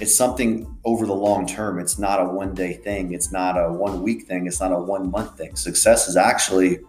it's 0.00 0.14
something 0.14 0.76
over 0.84 1.06
the 1.06 1.14
long 1.14 1.46
term. 1.46 1.78
It's 1.78 1.98
not 1.98 2.20
a 2.20 2.24
one 2.24 2.54
day 2.54 2.74
thing. 2.74 3.14
It's 3.14 3.30
not 3.30 3.56
a 3.56 3.72
one 3.72 4.02
week 4.02 4.26
thing. 4.26 4.46
It's 4.46 4.60
not 4.60 4.72
a 4.72 4.78
one 4.78 5.10
month 5.10 5.38
thing. 5.38 5.54
Success 5.54 6.08
is 6.08 6.16
actually 6.16 6.80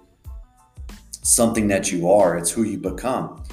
something 1.11 1.67
that 1.67 1.91
you 1.91 2.09
are. 2.09 2.37
It's 2.37 2.51
who 2.51 2.63
you 2.63 2.79
become. 2.79 3.43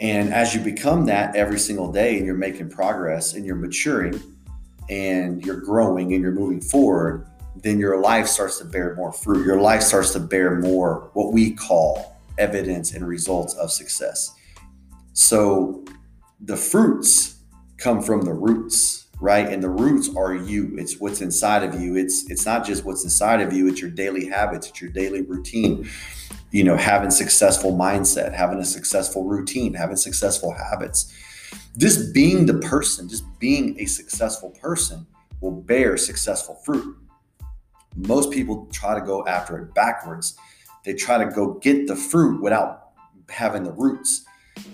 And 0.00 0.32
as 0.32 0.54
you 0.54 0.60
become 0.60 1.06
that 1.06 1.34
every 1.34 1.58
single 1.58 1.90
day 1.90 2.18
and 2.18 2.26
you're 2.26 2.36
making 2.36 2.70
progress 2.70 3.34
and 3.34 3.44
you're 3.44 3.56
maturing 3.56 4.20
and 4.88 5.44
you're 5.44 5.60
growing 5.60 6.12
and 6.12 6.22
you're 6.22 6.32
moving 6.32 6.60
forward 6.60 7.26
then 7.62 7.78
your 7.78 8.00
life 8.00 8.26
starts 8.26 8.58
to 8.58 8.64
bear 8.64 8.94
more 8.96 9.12
fruit 9.12 9.44
your 9.44 9.60
life 9.60 9.82
starts 9.82 10.12
to 10.12 10.20
bear 10.20 10.56
more 10.56 11.10
what 11.14 11.32
we 11.32 11.52
call 11.52 12.16
evidence 12.38 12.94
and 12.94 13.06
results 13.06 13.54
of 13.54 13.70
success. 13.70 14.34
So 15.12 15.84
the 16.40 16.56
fruits 16.56 17.36
come 17.78 18.02
from 18.02 18.22
the 18.22 18.32
roots, 18.32 19.06
right? 19.20 19.48
And 19.48 19.62
the 19.62 19.70
roots 19.70 20.10
are 20.16 20.34
you. 20.34 20.74
It's 20.76 20.98
what's 21.00 21.20
inside 21.20 21.62
of 21.62 21.80
you. 21.80 21.96
It's 21.96 22.30
it's 22.30 22.44
not 22.44 22.66
just 22.66 22.84
what's 22.84 23.04
inside 23.04 23.40
of 23.40 23.52
you, 23.52 23.68
it's 23.68 23.80
your 23.80 23.90
daily 23.90 24.26
habits, 24.26 24.68
it's 24.68 24.80
your 24.80 24.90
daily 24.90 25.22
routine. 25.22 25.88
You 26.50 26.64
know, 26.64 26.76
having 26.76 27.10
successful 27.10 27.72
mindset, 27.72 28.32
having 28.32 28.58
a 28.58 28.64
successful 28.64 29.24
routine, 29.24 29.74
having 29.74 29.96
successful 29.96 30.52
habits. 30.52 31.12
Just 31.76 32.14
being 32.14 32.46
the 32.46 32.54
person, 32.54 33.08
just 33.08 33.24
being 33.38 33.78
a 33.78 33.86
successful 33.86 34.50
person 34.50 35.06
will 35.40 35.52
bear 35.52 35.96
successful 35.96 36.54
fruit. 36.64 36.96
Most 37.96 38.30
people 38.30 38.68
try 38.72 38.94
to 38.98 39.04
go 39.04 39.26
after 39.26 39.58
it 39.58 39.74
backwards 39.74 40.38
they 40.86 40.94
try 40.94 41.22
to 41.22 41.28
go 41.28 41.54
get 41.54 41.88
the 41.88 41.96
fruit 41.96 42.40
without 42.40 42.90
having 43.28 43.64
the 43.64 43.72
roots. 43.72 44.24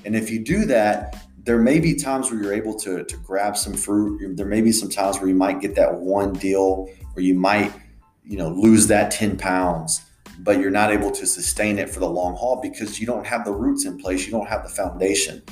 And 0.05 0.15
if 0.15 0.31
you 0.31 0.45
do 0.45 0.67
that, 0.67 1.25
there 1.45 1.59
may 1.59 1.81
be 1.81 1.95
times 1.95 2.31
where 2.31 2.41
you're 2.41 2.53
able 2.53 2.75
to, 2.81 3.03
to 3.03 3.17
grab 3.17 3.57
some 3.57 3.73
fruit. 3.73 4.37
There 4.37 4.47
may 4.47 4.61
be 4.61 4.73
some 4.73 4.91
times 4.91 5.19
where 5.19 5.29
you 5.29 5.35
might 5.35 5.61
get 5.61 5.75
that 5.75 5.93
one 5.93 6.35
deal 6.35 6.89
or 7.17 7.23
you 7.23 7.35
might, 7.35 7.73
you 8.25 8.37
know, 8.37 8.51
lose 8.51 8.87
that 8.89 9.11
10 9.11 9.39
pounds, 9.39 10.03
but 10.41 10.61
you're 10.61 10.71
not 10.71 10.93
able 10.93 11.11
to 11.11 11.27
sustain 11.27 11.79
it 11.79 11.89
for 11.89 11.99
the 11.99 12.09
long 12.09 12.37
haul 12.37 12.61
because 12.61 13.01
you 13.01 13.07
don't 13.07 13.27
have 13.27 13.47
the 13.47 13.53
roots 13.53 13.87
in 13.87 13.99
place. 13.99 14.27
You 14.27 14.33
don't 14.33 14.49
have 14.49 14.63
the 14.63 14.69
foundation. 14.69 15.43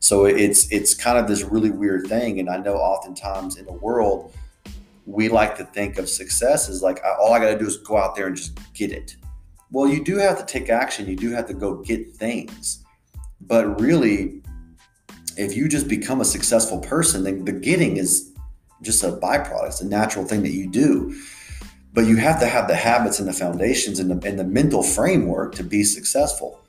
So 0.00 0.24
it's 0.24 0.72
it's 0.72 0.94
kind 0.94 1.18
of 1.18 1.28
this 1.28 1.42
really 1.42 1.70
weird 1.70 2.06
thing. 2.06 2.40
And 2.40 2.48
I 2.48 2.56
know 2.56 2.76
oftentimes 2.76 3.56
in 3.56 3.66
the 3.66 3.72
world, 3.72 4.32
we 5.08 5.30
like 5.30 5.56
to 5.56 5.64
think 5.64 5.96
of 5.96 6.06
success 6.06 6.68
as 6.68 6.82
like 6.82 7.00
all 7.18 7.32
I 7.32 7.38
got 7.38 7.50
to 7.50 7.58
do 7.58 7.66
is 7.66 7.78
go 7.78 7.96
out 7.96 8.14
there 8.14 8.26
and 8.26 8.36
just 8.36 8.58
get 8.74 8.92
it. 8.92 9.16
Well, 9.70 9.88
you 9.88 10.04
do 10.04 10.16
have 10.18 10.38
to 10.38 10.44
take 10.44 10.68
action. 10.68 11.08
You 11.08 11.16
do 11.16 11.30
have 11.30 11.46
to 11.46 11.54
go 11.54 11.76
get 11.76 12.14
things. 12.14 12.84
But 13.40 13.80
really, 13.80 14.42
if 15.38 15.56
you 15.56 15.66
just 15.66 15.88
become 15.88 16.20
a 16.20 16.26
successful 16.26 16.80
person, 16.80 17.24
then 17.24 17.46
the 17.46 17.52
getting 17.52 17.96
is 17.96 18.34
just 18.82 19.02
a 19.02 19.12
byproduct. 19.12 19.68
It's 19.68 19.80
a 19.80 19.86
natural 19.86 20.26
thing 20.26 20.42
that 20.42 20.52
you 20.52 20.68
do. 20.68 21.18
But 21.94 22.02
you 22.02 22.16
have 22.16 22.38
to 22.40 22.46
have 22.46 22.68
the 22.68 22.76
habits 22.76 23.18
and 23.18 23.26
the 23.26 23.32
foundations 23.32 23.98
and 23.98 24.10
the, 24.10 24.28
and 24.28 24.38
the 24.38 24.44
mental 24.44 24.82
framework 24.82 25.54
to 25.54 25.64
be 25.64 25.84
successful. 25.84 26.60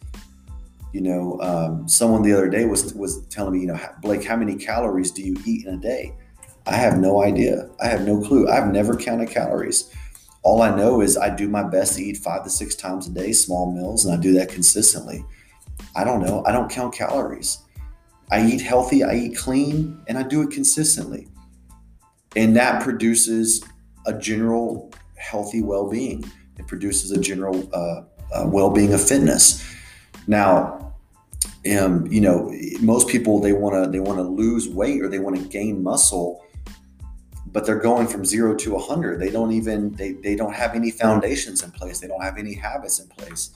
You 0.94 1.02
know, 1.02 1.42
um, 1.42 1.90
someone 1.90 2.24
the 2.24 2.34
other 2.34 2.50
day 2.50 2.66
was 2.66 2.94
was 2.94 3.26
telling 3.28 3.54
me, 3.54 3.60
you 3.60 3.68
know, 3.68 3.80
Blake, 4.02 4.24
how 4.24 4.38
many 4.38 4.56
calories 4.56 5.12
do 5.12 5.22
you 5.22 5.36
eat 5.46 5.68
in 5.68 5.74
a 5.76 5.78
day? 5.78 6.16
I 6.66 6.76
have 6.76 6.98
no 7.00 7.24
idea. 7.24 7.70
I 7.82 7.88
have 7.88 8.06
no 8.06 8.22
clue. 8.22 8.48
I've 8.48 8.72
never 8.72 8.96
counted 8.96 9.30
calories 9.30 9.92
all 10.42 10.62
I 10.62 10.76
know 10.76 11.02
is 11.02 11.18
I 11.18 11.30
do 11.30 11.50
my 11.50 11.64
best 11.64 11.98
to 11.98 12.04
eat 12.04 12.18
five 12.18 12.44
to 12.44 12.50
six 12.50 12.76
times 12.76 13.08
a 13.08 13.12
day, 13.12 13.32
small 13.34 13.74
meals, 13.74 14.06
and 14.06 14.18
I 14.18 14.22
do 14.22 14.34
that 14.34 14.50
consistently. 14.50 15.26
I 15.96 16.04
don't 16.04 16.24
know. 16.24 16.44
I 16.46 16.52
don't 16.52 16.72
count 16.72 16.94
calories. 16.94 17.60
I 18.32 18.46
eat 18.46 18.62
healthy, 18.62 19.04
I 19.04 19.16
eat 19.16 19.38
clean, 19.38 20.02
and 20.08 20.18
I 20.18 20.24
do 20.24 20.42
it 20.42 20.52
consistently. 20.52 21.28
And 22.36 22.56
that 22.56 22.84
produces 22.84 23.64
a 24.06 24.14
general 24.18 24.92
healthy 25.18 25.62
well 25.62 25.90
being. 25.90 26.24
It 26.58 26.68
produces 26.68 27.12
a 27.12 27.20
general 27.20 27.68
uh, 27.74 28.04
uh, 28.34 28.48
well 28.48 28.70
being 28.70 28.94
of 28.94 29.02
fitness. 29.02 29.66
Now, 30.28 30.94
um, 31.78 32.06
you 32.08 32.22
know, 32.22 32.54
most 32.82 33.08
people 33.08 33.40
they 33.40 33.54
want 33.54 33.84
to 33.84 33.90
they 33.90 34.00
want 34.00 34.20
to 34.20 34.24
lose 34.24 34.70
weight 34.70 35.02
or 35.02 35.10
they 35.10 35.20
want 35.20 35.36
to 35.38 35.44
gain 35.44 35.84
muscle 35.84 36.46
but 37.52 37.66
they're 37.66 37.80
going 37.80 38.08
from 38.08 38.24
zero 38.24 38.56
to 38.56 38.74
100 38.74 39.20
they 39.20 39.32
don't 39.32 39.52
even 39.52 39.92
they, 39.94 40.14
they 40.14 40.36
don't 40.36 40.54
have 40.54 40.76
any 40.76 40.92
hmm. 40.92 40.98
foundations 40.98 41.64
in 41.64 41.72
place. 41.72 42.00
They 42.00 42.08
don't 42.08 42.24
have 42.24 42.38
any 42.38 42.54
habits 42.54 43.00
in 43.00 43.08
place. 43.08 43.52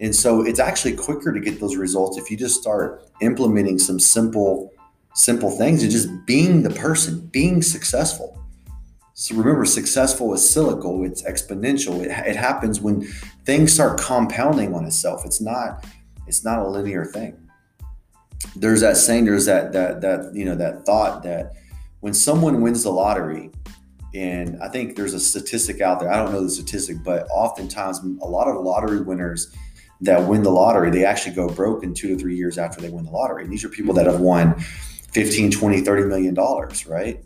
And 0.00 0.14
so 0.14 0.42
it's 0.42 0.60
actually 0.60 0.94
quicker 0.94 1.32
to 1.32 1.40
get 1.40 1.58
those 1.58 1.74
results 1.74 2.18
if 2.18 2.30
you 2.30 2.36
just 2.36 2.60
start 2.60 3.10
implementing 3.20 3.78
some 3.78 3.98
simple 3.98 4.72
simple 5.14 5.50
things 5.50 5.82
and 5.82 5.90
just 5.90 6.08
being 6.26 6.62
the 6.62 6.70
person 6.70 7.26
being 7.32 7.60
successful. 7.60 8.40
So 9.14 9.34
remember 9.34 9.64
successful 9.64 10.32
is 10.32 10.48
cyclical 10.48 11.04
it's 11.04 11.22
exponential. 11.22 12.00
It, 12.00 12.10
it 12.10 12.36
happens 12.36 12.80
when 12.80 13.02
things 13.44 13.72
start 13.72 13.98
compounding 13.98 14.74
on 14.74 14.84
itself. 14.84 15.24
It's 15.24 15.40
not 15.40 15.84
it's 16.28 16.44
not 16.44 16.60
a 16.60 16.68
linear 16.68 17.04
thing. 17.04 17.36
There's 18.54 18.82
that 18.82 18.96
saying 18.96 19.24
there's 19.24 19.46
that 19.46 19.72
that 19.72 20.00
that 20.02 20.32
you 20.34 20.44
know 20.44 20.54
that 20.54 20.86
thought 20.86 21.24
that 21.24 21.54
when 22.00 22.14
someone 22.14 22.60
wins 22.60 22.84
the 22.84 22.90
lottery, 22.90 23.50
and 24.14 24.60
I 24.62 24.68
think 24.68 24.96
there's 24.96 25.14
a 25.14 25.20
statistic 25.20 25.80
out 25.80 26.00
there, 26.00 26.10
I 26.10 26.16
don't 26.16 26.32
know 26.32 26.42
the 26.42 26.50
statistic, 26.50 27.02
but 27.02 27.26
oftentimes 27.30 27.98
a 27.98 28.26
lot 28.26 28.48
of 28.48 28.62
lottery 28.62 29.00
winners 29.00 29.54
that 30.00 30.26
win 30.26 30.42
the 30.42 30.50
lottery, 30.50 30.90
they 30.90 31.04
actually 31.04 31.34
go 31.34 31.48
broke 31.48 31.82
in 31.82 31.92
two 31.92 32.08
to 32.08 32.16
three 32.16 32.36
years 32.36 32.56
after 32.56 32.80
they 32.80 32.88
win 32.88 33.04
the 33.04 33.10
lottery. 33.10 33.44
And 33.44 33.52
these 33.52 33.64
are 33.64 33.68
people 33.68 33.92
that 33.94 34.06
have 34.06 34.20
won 34.20 34.58
15, 35.12 35.50
20, 35.50 35.80
30 35.80 36.04
million 36.04 36.34
dollars, 36.34 36.86
right? 36.86 37.22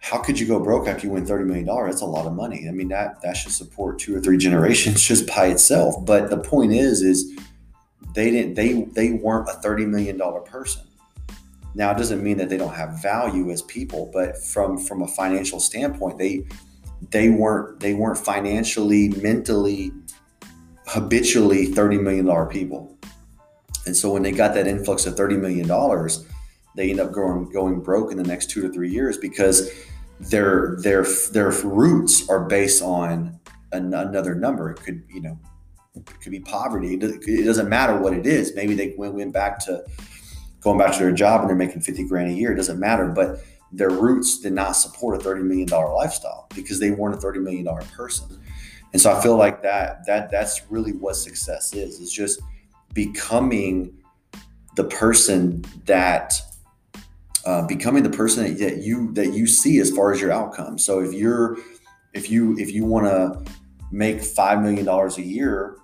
How 0.00 0.18
could 0.18 0.38
you 0.38 0.46
go 0.46 0.58
broke 0.58 0.88
after 0.88 1.06
you 1.06 1.12
win 1.12 1.26
30 1.26 1.44
million 1.44 1.66
dollars? 1.66 1.90
That's 1.90 2.02
a 2.02 2.06
lot 2.06 2.26
of 2.26 2.32
money. 2.32 2.66
I 2.68 2.72
mean, 2.72 2.88
that 2.88 3.20
that 3.22 3.36
should 3.36 3.52
support 3.52 3.98
two 3.98 4.16
or 4.16 4.20
three 4.20 4.36
generations 4.48 5.02
just 5.02 5.26
by 5.26 5.46
itself. 5.46 6.04
But 6.04 6.30
the 6.30 6.38
point 6.38 6.72
is, 6.72 7.02
is 7.02 7.38
they 8.14 8.30
didn't 8.30 8.54
they 8.54 8.82
they 8.94 9.12
weren't 9.12 9.48
a 9.48 9.54
30 9.54 9.86
million 9.86 10.16
dollar 10.16 10.40
person 10.40 10.82
now, 11.74 11.90
it 11.90 11.96
doesn't 11.96 12.22
mean 12.22 12.36
that 12.38 12.48
they 12.48 12.56
don't 12.56 12.74
have 12.74 13.00
value 13.00 13.50
as 13.50 13.62
people, 13.62 14.10
but 14.12 14.36
from 14.36 14.76
from 14.78 15.02
a 15.02 15.08
financial 15.08 15.58
standpoint, 15.58 16.18
they 16.18 16.44
they 17.10 17.30
weren't 17.30 17.80
they 17.80 17.94
weren't 17.94 18.18
financially, 18.18 19.08
mentally, 19.08 19.92
habitually 20.86 21.66
thirty 21.66 21.98
million 21.98 22.26
dollar 22.26 22.46
people. 22.46 22.98
And 23.86 23.96
so 23.96 24.12
when 24.12 24.22
they 24.22 24.32
got 24.32 24.54
that 24.54 24.68
influx 24.68 25.06
of 25.06 25.16
$30 25.16 25.40
million, 25.40 25.66
they 26.76 26.90
end 26.90 27.00
up 27.00 27.12
going 27.12 27.50
going 27.50 27.80
broke 27.80 28.12
in 28.12 28.16
the 28.16 28.22
next 28.22 28.48
two 28.48 28.62
to 28.62 28.72
three 28.72 28.90
years 28.90 29.18
because 29.18 29.70
their 30.20 30.76
their 30.80 31.04
their 31.32 31.50
roots 31.50 32.28
are 32.28 32.44
based 32.46 32.80
on 32.82 33.40
an, 33.72 33.92
another 33.92 34.34
number. 34.34 34.70
It 34.70 34.80
could 34.82 35.02
you 35.08 35.20
know 35.20 35.38
it 35.94 36.06
could 36.20 36.30
be 36.30 36.40
poverty. 36.40 36.94
It 36.94 37.44
doesn't 37.44 37.68
matter 37.68 37.98
what 37.98 38.14
it 38.14 38.26
is. 38.26 38.54
Maybe 38.54 38.74
they 38.74 38.94
went 38.96 39.32
back 39.32 39.58
to 39.66 39.84
going 40.62 40.78
back 40.78 40.92
to 40.92 40.98
their 40.98 41.12
job 41.12 41.40
and 41.40 41.50
they're 41.50 41.56
making 41.56 41.82
50 41.82 42.04
grand 42.04 42.30
a 42.30 42.34
year. 42.34 42.52
It 42.52 42.56
doesn't 42.56 42.78
matter. 42.78 43.06
But 43.08 43.40
their 43.72 43.90
roots 43.90 44.40
did 44.40 44.52
not 44.52 44.72
support 44.72 45.20
a 45.20 45.24
$30 45.24 45.42
million 45.42 45.68
lifestyle 45.68 46.46
because 46.54 46.78
they 46.78 46.90
weren't 46.90 47.14
a 47.14 47.18
$30 47.18 47.42
million 47.42 47.66
person. 47.94 48.40
And 48.92 49.00
so 49.00 49.10
I 49.10 49.20
feel 49.22 49.36
like 49.36 49.62
that 49.62 50.04
that 50.06 50.30
that's 50.30 50.70
really 50.70 50.92
what 50.92 51.16
success 51.16 51.72
is. 51.72 52.00
It's 52.00 52.12
just 52.12 52.42
becoming 52.92 53.96
the 54.76 54.84
person 54.84 55.64
that 55.86 56.34
uh, 57.44 57.66
becoming 57.66 58.02
the 58.02 58.10
person 58.10 58.56
that, 58.56 58.78
you 58.78 59.12
that 59.14 59.32
you 59.32 59.46
see 59.46 59.78
as 59.78 59.90
far 59.90 60.12
as 60.12 60.20
your 60.20 60.30
outcome. 60.30 60.78
So 60.78 61.00
if 61.00 61.12
you're 61.14 61.56
if 62.12 62.30
you 62.30 62.56
if 62.58 62.72
you 62.72 62.84
want 62.84 63.06
to 63.06 63.52
make 63.90 64.20
five 64.22 64.62
million 64.62 64.84
dollars 64.84 65.16
a 65.16 65.22
year, 65.22 65.76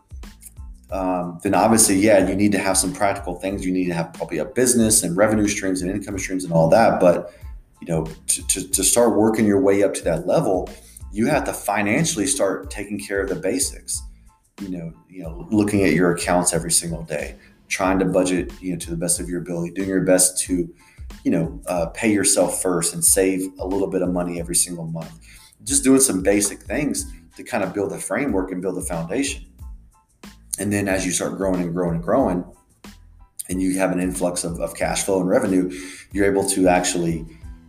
um, 0.91 1.39
then 1.43 1.55
obviously, 1.55 1.97
yeah, 1.97 2.27
you 2.27 2.35
need 2.35 2.53
to 2.53 2.59
have 2.59 2.77
some 2.77 2.93
practical 2.93 3.35
things. 3.35 3.65
You 3.65 3.73
need 3.73 3.87
to 3.87 3.95
have 3.95 4.13
probably 4.15 4.39
a 4.39 4.45
business 4.45 5.03
and 5.03 5.17
revenue 5.17 5.47
streams 5.47 5.83
and 5.83 5.91
income 5.91 6.19
streams 6.19 6.45
and 6.45 6.53
all 6.53 6.69
that. 6.71 6.99
But 7.01 7.35
you 7.81 7.87
know, 7.87 8.05
to, 8.05 8.47
to, 8.47 8.69
to 8.69 8.85
start 8.85 9.17
working 9.17 9.47
your 9.47 9.61
way 9.61 9.83
up 9.83 9.95
to 9.95 10.05
that 10.05 10.27
level, 10.27 10.69
you 11.13 11.27
have 11.27 11.45
to 11.45 11.53
financially 11.53 12.27
start 12.27 12.71
taking 12.71 12.99
care 12.99 13.21
of 13.21 13.29
the 13.29 13.37
basics. 13.37 14.03
You 14.61 14.71
know, 14.71 14.93
you 15.09 15.23
know, 15.23 15.47
looking 15.51 15.85
at 15.85 15.93
your 15.93 16.13
accounts 16.13 16.53
every 16.53 16.73
single 16.73 17.03
day, 17.03 17.37
trying 17.69 17.99
to 18.01 18.05
budget, 18.05 18.53
you 18.61 18.73
know, 18.73 18.79
to 18.79 18.91
the 18.91 18.97
best 18.97 19.21
of 19.21 19.29
your 19.29 19.41
ability, 19.41 19.73
doing 19.75 19.89
your 19.89 20.05
best 20.05 20.43
to, 20.47 20.69
you 21.23 21.31
know, 21.31 21.61
uh, 21.67 21.87
pay 21.87 22.13
yourself 22.13 22.61
first 22.61 22.95
and 22.95 23.05
save 23.05 23.47
a 23.61 23.67
little 23.67 23.89
bit 23.89 24.03
of 24.03 24.11
money 24.11 24.41
every 24.41 24.57
single 24.57 24.87
month. 24.87 25.13
Just 25.65 25.85
doing 25.85 26.01
some 26.01 26.23
basic 26.23 26.63
things 26.63 27.13
to 27.37 27.45
kind 27.45 27.63
of 27.63 27.73
build 27.73 27.93
a 27.93 27.99
framework 27.99 28.51
and 28.51 28.61
build 28.61 28.79
a 28.79 28.83
foundation. 28.83 29.48
And 30.59 30.73
then 30.73 30.89
as 30.89 31.07
you 31.07 31.13
start 31.13 31.37
growing 31.37 31.61
and 31.61 31.73
growing 31.73 31.97
and 31.97 32.05
growing, 32.05 32.45
and 33.49 33.63
you 33.63 33.79
have 33.79 33.93
an 33.93 34.01
influx 34.01 34.45
of, 34.45 34.61
of 34.61 34.75
cash 34.75 35.05
flow 35.05 35.21
and 35.21 35.29
revenue, 35.29 35.71
you're 36.13 36.27
able 36.27 36.47
to 36.51 36.69
actually 36.69 37.25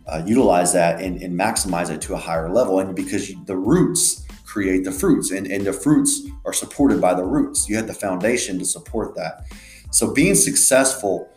uh, 0.06 0.22
utilize 0.26 0.72
that 0.72 1.00
and, 1.00 1.22
and, 1.22 1.38
maximize 1.38 1.88
it 1.88 2.00
to 2.02 2.14
a 2.14 2.18
higher 2.18 2.52
level. 2.52 2.80
And 2.80 2.94
because 2.94 3.30
you, 3.30 3.42
the 3.44 3.56
roots 3.56 4.26
create 4.44 4.84
the 4.84 4.92
fruits, 4.92 5.30
and, 5.30 5.46
and 5.46 5.64
the 5.64 5.72
fruits 5.72 6.22
are 6.44 6.52
supported 6.52 7.00
by 7.00 7.14
the 7.14 7.24
roots, 7.24 7.68
you 7.68 7.76
have 7.76 7.86
the 7.86 7.94
foundation 7.94 8.58
to 8.58 8.64
support 8.64 9.14
that. 9.14 9.44
So 9.92 10.12
being 10.12 10.34
successful 10.34 11.30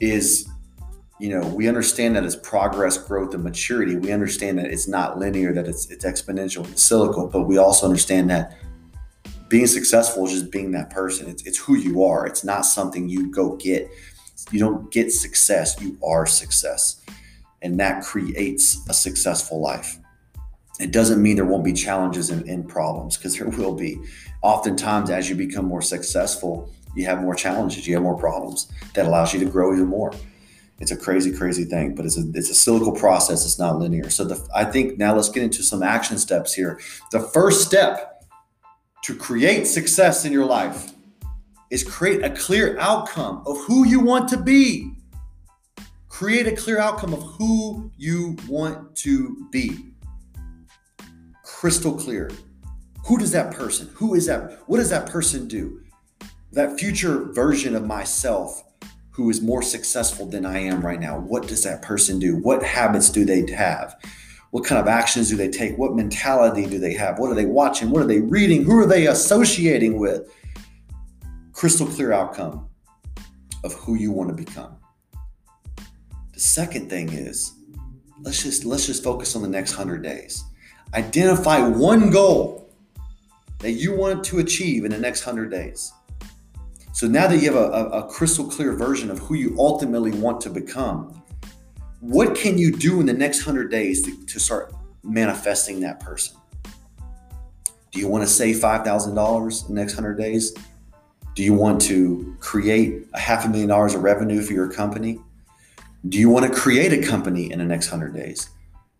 is, 0.00 0.48
you 1.20 1.28
know, 1.28 1.46
we 1.48 1.68
understand 1.68 2.16
that 2.16 2.24
it's 2.24 2.36
progress, 2.36 2.98
growth, 2.98 3.34
and 3.34 3.44
maturity. 3.44 3.96
We 3.96 4.10
understand 4.10 4.58
that 4.58 4.66
it's 4.66 4.88
not 4.88 5.18
linear, 5.18 5.52
that 5.52 5.68
it's 5.68 5.90
it's 5.90 6.04
exponential, 6.04 6.68
it's 6.70 6.82
cyclical, 6.82 7.28
but 7.28 7.42
we 7.42 7.58
also 7.58 7.86
understand 7.86 8.30
that 8.30 8.56
being 9.50 9.66
successful 9.66 10.24
is 10.24 10.32
just 10.32 10.50
being 10.50 10.70
that 10.72 10.88
person. 10.88 11.28
It's, 11.28 11.46
it's 11.46 11.58
who 11.58 11.76
you 11.76 12.02
are. 12.04 12.26
It's 12.26 12.44
not 12.44 12.62
something 12.62 13.10
you 13.10 13.30
go 13.30 13.56
get. 13.56 13.90
You 14.50 14.58
don't 14.58 14.90
get 14.90 15.12
success. 15.12 15.78
You 15.80 15.98
are 16.02 16.24
success 16.24 17.02
and 17.62 17.78
that 17.80 18.04
creates 18.04 18.86
a 18.88 18.94
successful 18.94 19.60
life. 19.60 19.98
It 20.78 20.92
doesn't 20.92 21.22
mean 21.22 21.36
there 21.36 21.44
won't 21.44 21.64
be 21.64 21.74
challenges 21.74 22.30
and, 22.30 22.48
and 22.48 22.66
problems 22.66 23.16
because 23.16 23.36
there 23.36 23.48
will 23.48 23.74
be. 23.74 24.00
Oftentimes, 24.42 25.10
as 25.10 25.28
you 25.28 25.36
become 25.36 25.66
more 25.66 25.82
successful, 25.82 26.72
you 26.96 27.04
have 27.04 27.20
more 27.20 27.34
challenges, 27.34 27.86
you 27.86 27.94
have 27.94 28.02
more 28.02 28.16
problems 28.16 28.68
that 28.94 29.06
allows 29.06 29.34
you 29.34 29.40
to 29.40 29.46
grow 29.46 29.74
even 29.74 29.86
more. 29.86 30.12
It's 30.78 30.90
a 30.90 30.96
crazy, 30.96 31.30
crazy 31.30 31.64
thing, 31.64 31.94
but 31.94 32.06
it's 32.06 32.16
a 32.16 32.24
it's 32.32 32.48
a 32.48 32.54
cyclical 32.54 32.92
process. 32.92 33.44
It's 33.44 33.58
not 33.58 33.78
linear. 33.78 34.08
So 34.08 34.24
the, 34.24 34.48
I 34.54 34.64
think 34.64 34.96
now 34.96 35.14
let's 35.14 35.28
get 35.28 35.42
into 35.42 35.62
some 35.62 35.82
action 35.82 36.16
steps 36.16 36.54
here. 36.54 36.80
The 37.12 37.20
first 37.20 37.66
step 37.66 38.19
to 39.02 39.14
create 39.14 39.66
success 39.66 40.24
in 40.24 40.32
your 40.32 40.44
life 40.44 40.92
is 41.70 41.84
create 41.84 42.24
a 42.24 42.30
clear 42.30 42.78
outcome 42.78 43.42
of 43.46 43.58
who 43.64 43.86
you 43.86 44.00
want 44.00 44.28
to 44.28 44.36
be. 44.36 44.92
Create 46.08 46.46
a 46.46 46.56
clear 46.56 46.78
outcome 46.78 47.14
of 47.14 47.22
who 47.22 47.90
you 47.96 48.36
want 48.48 48.94
to 48.96 49.46
be. 49.50 49.94
Crystal 51.44 51.94
clear. 51.94 52.30
Who 53.06 53.16
does 53.16 53.32
that 53.32 53.54
person? 53.54 53.88
Who 53.94 54.14
is 54.14 54.26
that? 54.26 54.60
What 54.66 54.78
does 54.78 54.90
that 54.90 55.06
person 55.08 55.48
do? 55.48 55.80
That 56.52 56.78
future 56.78 57.32
version 57.32 57.76
of 57.76 57.86
myself 57.86 58.64
who 59.10 59.30
is 59.30 59.40
more 59.40 59.62
successful 59.62 60.26
than 60.26 60.44
I 60.44 60.58
am 60.58 60.84
right 60.84 61.00
now. 61.00 61.18
What 61.18 61.46
does 61.46 61.62
that 61.64 61.82
person 61.82 62.18
do? 62.18 62.36
What 62.36 62.62
habits 62.62 63.10
do 63.10 63.24
they 63.24 63.50
have? 63.52 63.96
What 64.50 64.64
kind 64.64 64.80
of 64.80 64.88
actions 64.88 65.28
do 65.28 65.36
they 65.36 65.48
take? 65.48 65.78
What 65.78 65.94
mentality 65.94 66.66
do 66.66 66.78
they 66.78 66.92
have? 66.94 67.18
What 67.18 67.30
are 67.30 67.34
they 67.34 67.46
watching? 67.46 67.90
What 67.90 68.02
are 68.02 68.06
they 68.06 68.20
reading? 68.20 68.64
Who 68.64 68.78
are 68.78 68.86
they 68.86 69.06
associating 69.06 69.98
with? 69.98 70.32
Crystal 71.52 71.86
clear 71.86 72.12
outcome 72.12 72.68
of 73.62 73.74
who 73.74 73.94
you 73.94 74.10
want 74.10 74.30
to 74.30 74.44
become. 74.44 74.76
The 76.32 76.40
second 76.40 76.90
thing 76.90 77.12
is 77.12 77.52
let's 78.22 78.42
just 78.42 78.64
let's 78.64 78.86
just 78.86 79.04
focus 79.04 79.36
on 79.36 79.42
the 79.42 79.48
next 79.48 79.76
100 79.76 80.02
days. 80.02 80.44
Identify 80.94 81.60
one 81.68 82.10
goal 82.10 82.72
that 83.60 83.72
you 83.72 83.94
want 83.94 84.24
to 84.24 84.38
achieve 84.38 84.84
in 84.84 84.90
the 84.90 84.98
next 84.98 85.24
100 85.24 85.50
days. 85.50 85.92
So 86.92 87.06
now 87.06 87.28
that 87.28 87.36
you 87.36 87.52
have 87.52 87.56
a, 87.56 87.70
a, 87.70 87.84
a 88.00 88.08
crystal 88.08 88.46
clear 88.46 88.72
version 88.72 89.10
of 89.10 89.18
who 89.20 89.34
you 89.34 89.54
ultimately 89.58 90.10
want 90.12 90.40
to 90.42 90.50
become, 90.50 91.19
what 92.00 92.34
can 92.34 92.56
you 92.56 92.72
do 92.72 93.00
in 93.00 93.06
the 93.06 93.12
next 93.12 93.46
100 93.46 93.70
days 93.70 94.02
to, 94.02 94.26
to 94.26 94.40
start 94.40 94.72
manifesting 95.02 95.80
that 95.80 96.00
person? 96.00 96.36
Do 97.92 97.98
you 97.98 98.08
want 98.08 98.24
to 98.24 98.28
save 98.28 98.56
$5,000 98.56 99.68
in 99.68 99.74
the 99.74 99.80
next 99.80 99.94
100 99.94 100.14
days? 100.16 100.54
Do 101.34 101.42
you 101.42 101.54
want 101.54 101.80
to 101.82 102.36
create 102.40 103.06
a 103.14 103.18
half 103.18 103.44
a 103.44 103.48
million 103.48 103.68
dollars 103.68 103.94
of 103.94 104.02
revenue 104.02 104.40
for 104.42 104.52
your 104.52 104.70
company? 104.70 105.20
Do 106.08 106.18
you 106.18 106.30
want 106.30 106.50
to 106.50 106.58
create 106.58 106.92
a 106.92 107.06
company 107.06 107.52
in 107.52 107.58
the 107.58 107.64
next 107.64 107.90
100 107.90 108.14
days? 108.14 108.48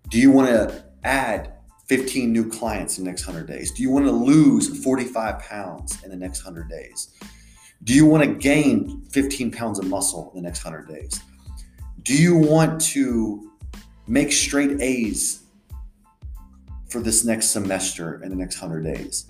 Do 0.09 0.19
you 0.19 0.31
want 0.31 0.49
to 0.49 0.85
add 1.05 1.55
15 1.87 2.33
new 2.33 2.49
clients 2.49 2.99
in 2.99 3.05
the 3.05 3.11
next 3.11 3.27
100 3.27 3.47
days? 3.47 3.73
Do 3.73 3.83
you 3.83 3.91
want 3.91 4.07
to 4.07 4.13
lose 4.13 4.83
45 4.85 5.39
pounds 5.41 6.03
in 6.05 6.11
the 6.11 6.17
next 6.17 6.45
100 6.45 6.69
days? 6.69 7.15
Do 7.85 7.95
you 7.95 8.05
want 8.05 8.25
to 8.25 8.35
gain 8.35 9.03
15 9.11 9.51
pounds 9.51 9.79
of 9.79 9.87
muscle 9.87 10.31
in 10.35 10.43
the 10.43 10.49
next 10.49 10.65
100 10.65 10.89
days? 10.89 11.21
Do 12.03 12.15
you 12.15 12.37
want 12.37 12.81
to 12.93 13.51
make 14.07 14.33
straight 14.33 14.81
A's 14.81 15.43
for 16.89 17.01
this 17.01 17.25
next 17.25 17.51
semester 17.51 18.23
in 18.23 18.31
the 18.31 18.37
next 18.37 18.61
100 18.61 18.83
days? 18.85 19.27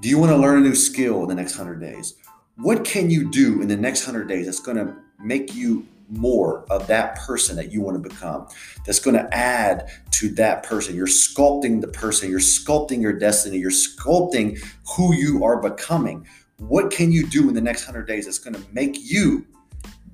Do 0.00 0.08
you 0.08 0.18
want 0.18 0.32
to 0.32 0.36
learn 0.36 0.58
a 0.58 0.60
new 0.62 0.74
skill 0.74 1.22
in 1.22 1.28
the 1.28 1.34
next 1.34 1.56
100 1.56 1.80
days? 1.80 2.14
What 2.56 2.84
can 2.84 3.10
you 3.10 3.30
do 3.30 3.60
in 3.60 3.68
the 3.68 3.76
next 3.76 4.06
100 4.06 4.26
days 4.26 4.46
that's 4.46 4.58
going 4.58 4.78
to 4.78 4.96
make 5.20 5.54
you 5.54 5.86
more 6.08 6.64
of 6.70 6.86
that 6.88 7.16
person 7.16 7.54
that 7.56 7.70
you 7.70 7.82
want 7.82 8.02
to 8.02 8.08
become? 8.08 8.48
That's 8.86 8.98
going 8.98 9.16
to 9.16 9.32
add 9.32 9.90
to 10.12 10.30
that 10.30 10.62
person. 10.62 10.96
You're 10.96 11.06
sculpting 11.06 11.80
the 11.80 11.88
person. 11.88 12.30
You're 12.30 12.40
sculpting 12.40 13.02
your 13.02 13.12
destiny. 13.12 13.58
You're 13.58 13.70
sculpting 13.70 14.58
who 14.96 15.14
you 15.14 15.44
are 15.44 15.60
becoming. 15.60 16.26
What 16.58 16.90
can 16.90 17.12
you 17.12 17.26
do 17.26 17.48
in 17.48 17.54
the 17.54 17.60
next 17.60 17.86
100 17.86 18.06
days 18.06 18.24
that's 18.24 18.38
going 18.38 18.54
to 18.54 18.62
make 18.72 18.96
you 18.98 19.46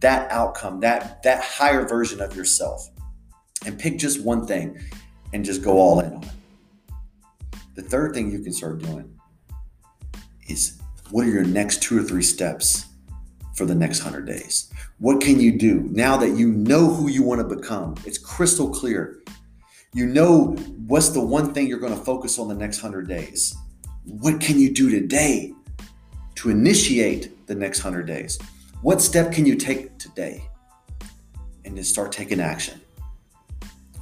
that 0.01 0.31
outcome 0.31 0.81
that 0.81 1.23
that 1.23 1.43
higher 1.43 1.87
version 1.87 2.21
of 2.21 2.35
yourself 2.37 2.89
and 3.67 3.79
pick 3.79 3.99
just 3.99 4.23
one 4.23 4.47
thing 4.47 4.79
and 5.33 5.45
just 5.45 5.63
go 5.63 5.79
all 5.79 6.01
in 6.01 6.13
on 6.13 6.23
it 6.23 6.31
the 7.75 7.83
third 7.83 8.15
thing 8.15 8.31
you 8.31 8.41
can 8.41 8.53
start 8.53 8.79
doing 8.79 9.11
is 10.49 10.81
what 11.11 11.27
are 11.27 11.31
your 11.31 11.45
next 11.45 11.83
two 11.83 11.99
or 11.99 12.03
three 12.03 12.23
steps 12.23 12.87
for 13.55 13.65
the 13.65 13.75
next 13.75 14.03
100 14.05 14.27
days 14.27 14.73
what 15.01 15.21
can 15.21 15.39
you 15.39 15.57
do 15.57 15.89
now 15.93 16.17
that 16.17 16.31
you 16.31 16.51
know 16.51 16.93
who 16.93 17.09
you 17.09 17.23
want 17.23 17.41
to 17.41 17.57
become? 17.57 17.95
It's 18.05 18.19
crystal 18.19 18.69
clear. 18.69 19.21
You 19.95 20.07
know 20.07 20.57
what's 20.89 21.11
the 21.11 21.21
one 21.21 21.55
thing 21.55 21.69
you're 21.69 21.79
going 21.79 21.97
to 21.97 22.05
focus 22.05 22.39
on 22.39 22.49
the 22.49 22.55
next 22.55 22.83
100 22.83 23.07
days. 23.07 23.55
What 24.05 24.41
can 24.41 24.59
you 24.59 24.75
do 24.75 24.91
today 24.91 25.55
to 26.35 26.51
initiate 26.51 27.47
the 27.47 27.55
next 27.55 27.85
100 27.85 28.07
days? 28.07 28.41
What 28.81 29.03
step 29.03 29.33
can 29.33 29.45
you 29.45 29.57
take 29.57 29.99
today? 29.99 30.49
And 31.65 31.77
then 31.77 31.83
start 31.83 32.13
taking 32.13 32.41
action. 32.41 32.81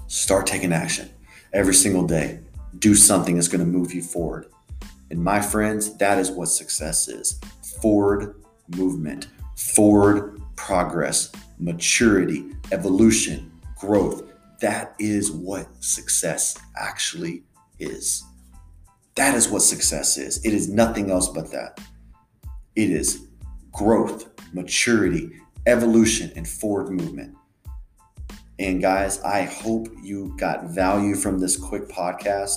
Start 0.06 0.46
taking 0.46 0.72
action 0.72 1.10
every 1.54 1.74
single 1.74 2.06
day. 2.06 2.40
Do 2.78 2.94
something 2.94 3.36
that's 3.36 3.48
going 3.48 3.64
to 3.64 3.66
move 3.66 3.94
you 3.94 4.02
forward. 4.02 4.46
And 5.10 5.22
my 5.22 5.40
friends, 5.40 5.96
that 5.96 6.18
is 6.18 6.30
what 6.30 6.48
success 6.48 7.08
is 7.08 7.40
forward 7.80 8.34
movement, 8.76 9.28
forward 9.56 10.42
progress, 10.56 11.32
maturity, 11.58 12.44
evolution, 12.70 13.50
growth. 13.78 14.24
That 14.60 14.94
is 14.98 15.32
what 15.32 15.68
success 15.82 16.58
actually 16.76 17.44
is. 17.78 18.24
That 19.14 19.34
is 19.34 19.48
what 19.48 19.62
success 19.62 20.18
is. 20.18 20.44
It 20.44 20.52
is 20.52 20.68
nothing 20.68 21.10
else 21.10 21.28
but 21.28 21.50
that. 21.52 21.80
It 22.74 22.90
is 22.90 23.26
growth, 23.76 24.26
maturity, 24.52 25.30
evolution, 25.66 26.32
and 26.34 26.48
forward 26.48 26.90
movement. 26.90 27.36
And 28.58 28.80
guys, 28.80 29.20
I 29.20 29.42
hope 29.42 29.88
you 30.02 30.34
got 30.38 30.64
value 30.70 31.14
from 31.14 31.38
this 31.38 31.56
quick 31.56 31.88
podcast. 31.88 32.56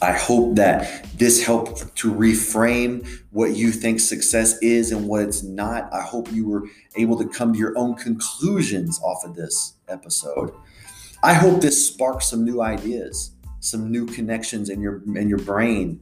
I 0.00 0.12
hope 0.12 0.54
that 0.54 1.06
this 1.18 1.44
helped 1.44 1.96
to 1.96 2.14
reframe 2.14 3.04
what 3.30 3.56
you 3.56 3.72
think 3.72 3.98
success 3.98 4.56
is 4.62 4.92
and 4.92 5.08
what 5.08 5.22
it's 5.22 5.42
not. 5.42 5.92
I 5.92 6.02
hope 6.02 6.30
you 6.30 6.48
were 6.48 6.68
able 6.94 7.18
to 7.18 7.28
come 7.28 7.52
to 7.52 7.58
your 7.58 7.76
own 7.76 7.96
conclusions 7.96 9.00
off 9.02 9.24
of 9.24 9.34
this 9.34 9.74
episode. 9.88 10.52
I 11.24 11.34
hope 11.34 11.60
this 11.60 11.88
sparks 11.88 12.28
some 12.28 12.44
new 12.44 12.62
ideas, 12.62 13.32
some 13.58 13.90
new 13.90 14.06
connections 14.06 14.70
in 14.70 14.80
your 14.80 15.02
in 15.16 15.28
your 15.28 15.38
brain 15.38 16.00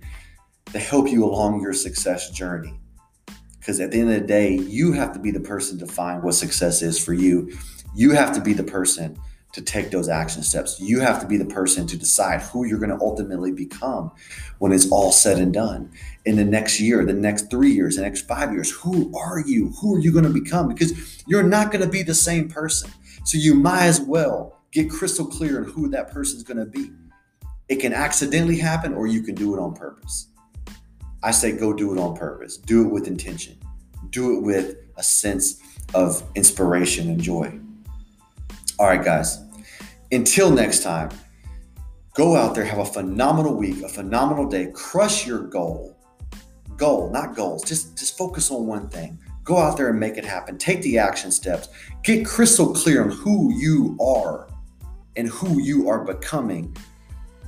to 0.72 0.78
help 0.78 1.09
you 1.09 1.24
along 1.24 1.62
your 1.62 1.72
success 1.72 2.28
journey. 2.30 2.78
Because 3.66 3.81
at 3.81 3.90
the 3.90 3.98
end 3.98 4.12
of 4.12 4.20
the 4.20 4.26
day, 4.29 4.55
you 4.55 4.92
have 4.92 5.12
to 5.14 5.18
be 5.18 5.33
the 5.33 5.40
person 5.40 5.76
to 5.81 5.87
find 5.88 6.22
what 6.22 6.35
success 6.35 6.83
is 6.83 7.05
for 7.05 7.12
you. 7.12 7.52
You 7.96 8.12
have 8.12 8.33
to 8.35 8.40
be 8.40 8.52
the 8.52 8.62
person 8.62 9.18
to 9.55 9.61
take 9.61 9.90
those 9.90 10.09
action 10.09 10.44
steps. 10.44 10.79
You 10.79 11.00
have 11.00 11.20
to 11.20 11.26
be 11.26 11.37
the 11.37 11.46
person 11.46 11.85
to 11.88 11.96
decide 11.96 12.42
who 12.42 12.64
you're 12.64 12.79
going 12.79 12.96
to 12.96 13.05
ultimately 13.05 13.50
become 13.50 14.12
when 14.59 14.70
it's 14.70 14.88
all 14.92 15.11
said 15.11 15.38
and 15.38 15.52
done. 15.52 15.90
In 16.26 16.37
the 16.37 16.44
next 16.44 16.79
year, 16.79 17.05
the 17.05 17.12
next 17.12 17.50
three 17.50 17.72
years, 17.72 17.96
the 17.96 18.02
next 18.02 18.29
five 18.29 18.52
years, 18.52 18.70
who 18.70 19.12
are 19.18 19.40
you? 19.44 19.72
Who 19.81 19.96
are 19.96 19.98
you 19.98 20.12
going 20.12 20.22
to 20.22 20.31
become? 20.31 20.68
Because 20.68 21.24
you're 21.26 21.42
not 21.42 21.72
going 21.72 21.83
to 21.83 21.90
be 21.90 22.05
the 22.05 22.14
same 22.14 22.48
person. 22.48 22.92
So 23.24 23.37
you 23.37 23.57
might 23.57 23.87
as 23.87 24.00
well 24.00 24.61
get 24.70 24.88
crystal 24.88 25.26
clear 25.26 25.64
on 25.64 25.64
who 25.64 25.88
that 25.88 26.12
person 26.12 26.37
is 26.37 26.44
going 26.44 26.59
to 26.59 26.66
be. 26.66 26.92
It 27.68 27.81
can 27.81 27.92
accidentally 27.92 28.59
happen 28.59 28.94
or 28.94 29.09
you 29.09 29.22
can 29.24 29.35
do 29.35 29.57
it 29.57 29.59
on 29.59 29.74
purpose. 29.74 30.29
I 31.22 31.31
say 31.31 31.52
go 31.52 31.72
do 31.72 31.92
it 31.92 31.98
on 31.98 32.16
purpose. 32.16 32.57
Do 32.57 32.87
it 32.87 32.90
with 32.90 33.07
intention. 33.07 33.59
Do 34.11 34.37
it 34.37 34.42
with 34.42 34.76
a 34.96 35.02
sense 35.02 35.61
of 35.94 36.22
inspiration 36.35 37.11
and 37.11 37.20
joy. 37.20 37.59
All 38.79 38.87
right, 38.87 39.02
guys. 39.02 39.38
Until 40.12 40.50
next 40.50 40.83
time, 40.83 41.11
go 42.14 42.37
out 42.37 42.55
there, 42.55 42.64
have 42.64 42.79
a 42.79 42.85
phenomenal 42.85 43.55
week, 43.55 43.83
a 43.83 43.88
phenomenal 43.88 44.48
day, 44.48 44.70
crush 44.72 45.26
your 45.26 45.40
goal. 45.40 45.96
Goal, 46.76 47.11
not 47.11 47.35
goals. 47.35 47.64
Just 47.64 47.96
just 47.96 48.18
focus 48.18 48.50
on 48.50 48.66
one 48.66 48.88
thing. 48.88 49.18
Go 49.44 49.57
out 49.59 49.76
there 49.76 49.88
and 49.88 49.98
make 49.98 50.18
it 50.18 50.24
happen. 50.24 50.59
Take 50.59 50.83
the 50.83 50.98
action 50.98 51.31
steps. 51.31 51.68
Get 52.02 52.26
crystal 52.26 52.74
clear 52.74 53.05
on 53.05 53.11
who 53.11 53.52
you 53.55 53.96
are 54.00 54.48
and 55.16 55.29
who 55.29 55.61
you 55.61 55.88
are 55.88 56.05
becoming. 56.05 56.76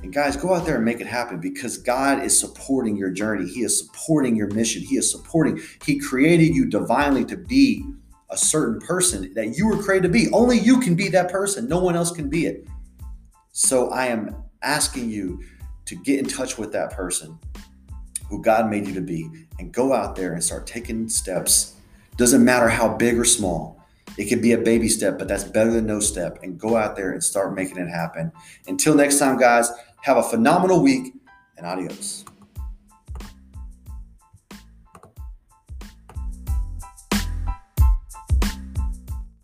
And 0.01 0.13
guys, 0.13 0.37
go 0.37 0.53
out 0.53 0.65
there 0.65 0.77
and 0.77 0.85
make 0.85 1.01
it 1.01 1.07
happen 1.07 1.39
because 1.39 1.77
God 1.77 2.23
is 2.23 2.39
supporting 2.39 2.95
your 2.95 3.09
journey. 3.09 3.49
He 3.49 3.63
is 3.63 3.79
supporting 3.79 4.35
your 4.35 4.47
mission. 4.47 4.81
He 4.81 4.95
is 4.95 5.11
supporting, 5.11 5.61
He 5.85 5.99
created 5.99 6.55
you 6.55 6.65
divinely 6.65 7.25
to 7.25 7.37
be 7.37 7.83
a 8.29 8.37
certain 8.37 8.79
person 8.79 9.33
that 9.33 9.57
you 9.57 9.67
were 9.67 9.81
created 9.81 10.03
to 10.03 10.09
be. 10.09 10.31
Only 10.31 10.57
you 10.57 10.79
can 10.79 10.95
be 10.95 11.09
that 11.09 11.31
person. 11.31 11.67
No 11.67 11.79
one 11.79 11.95
else 11.95 12.11
can 12.11 12.29
be 12.29 12.45
it. 12.45 12.67
So 13.51 13.89
I 13.89 14.05
am 14.05 14.35
asking 14.61 15.09
you 15.09 15.41
to 15.85 15.95
get 15.95 16.19
in 16.19 16.27
touch 16.27 16.57
with 16.57 16.71
that 16.71 16.91
person 16.91 17.37
who 18.29 18.41
God 18.41 18.69
made 18.69 18.87
you 18.87 18.93
to 18.93 19.01
be 19.01 19.27
and 19.57 19.71
go 19.71 19.91
out 19.91 20.15
there 20.15 20.33
and 20.33 20.43
start 20.43 20.67
taking 20.67 21.09
steps. 21.09 21.75
Doesn't 22.15 22.43
matter 22.43 22.69
how 22.69 22.95
big 22.95 23.17
or 23.17 23.25
small. 23.25 23.83
It 24.17 24.25
could 24.25 24.41
be 24.41 24.51
a 24.51 24.57
baby 24.57 24.87
step, 24.89 25.17
but 25.17 25.27
that's 25.27 25.43
better 25.43 25.71
than 25.71 25.85
no 25.85 25.99
step. 25.99 26.39
And 26.43 26.59
go 26.59 26.75
out 26.75 26.95
there 26.95 27.11
and 27.11 27.23
start 27.23 27.55
making 27.55 27.77
it 27.77 27.87
happen. 27.87 28.31
Until 28.67 28.93
next 28.93 29.17
time, 29.17 29.37
guys, 29.37 29.71
have 30.01 30.17
a 30.17 30.23
phenomenal 30.23 30.81
week 30.81 31.13
and 31.57 31.65
adios. 31.65 32.25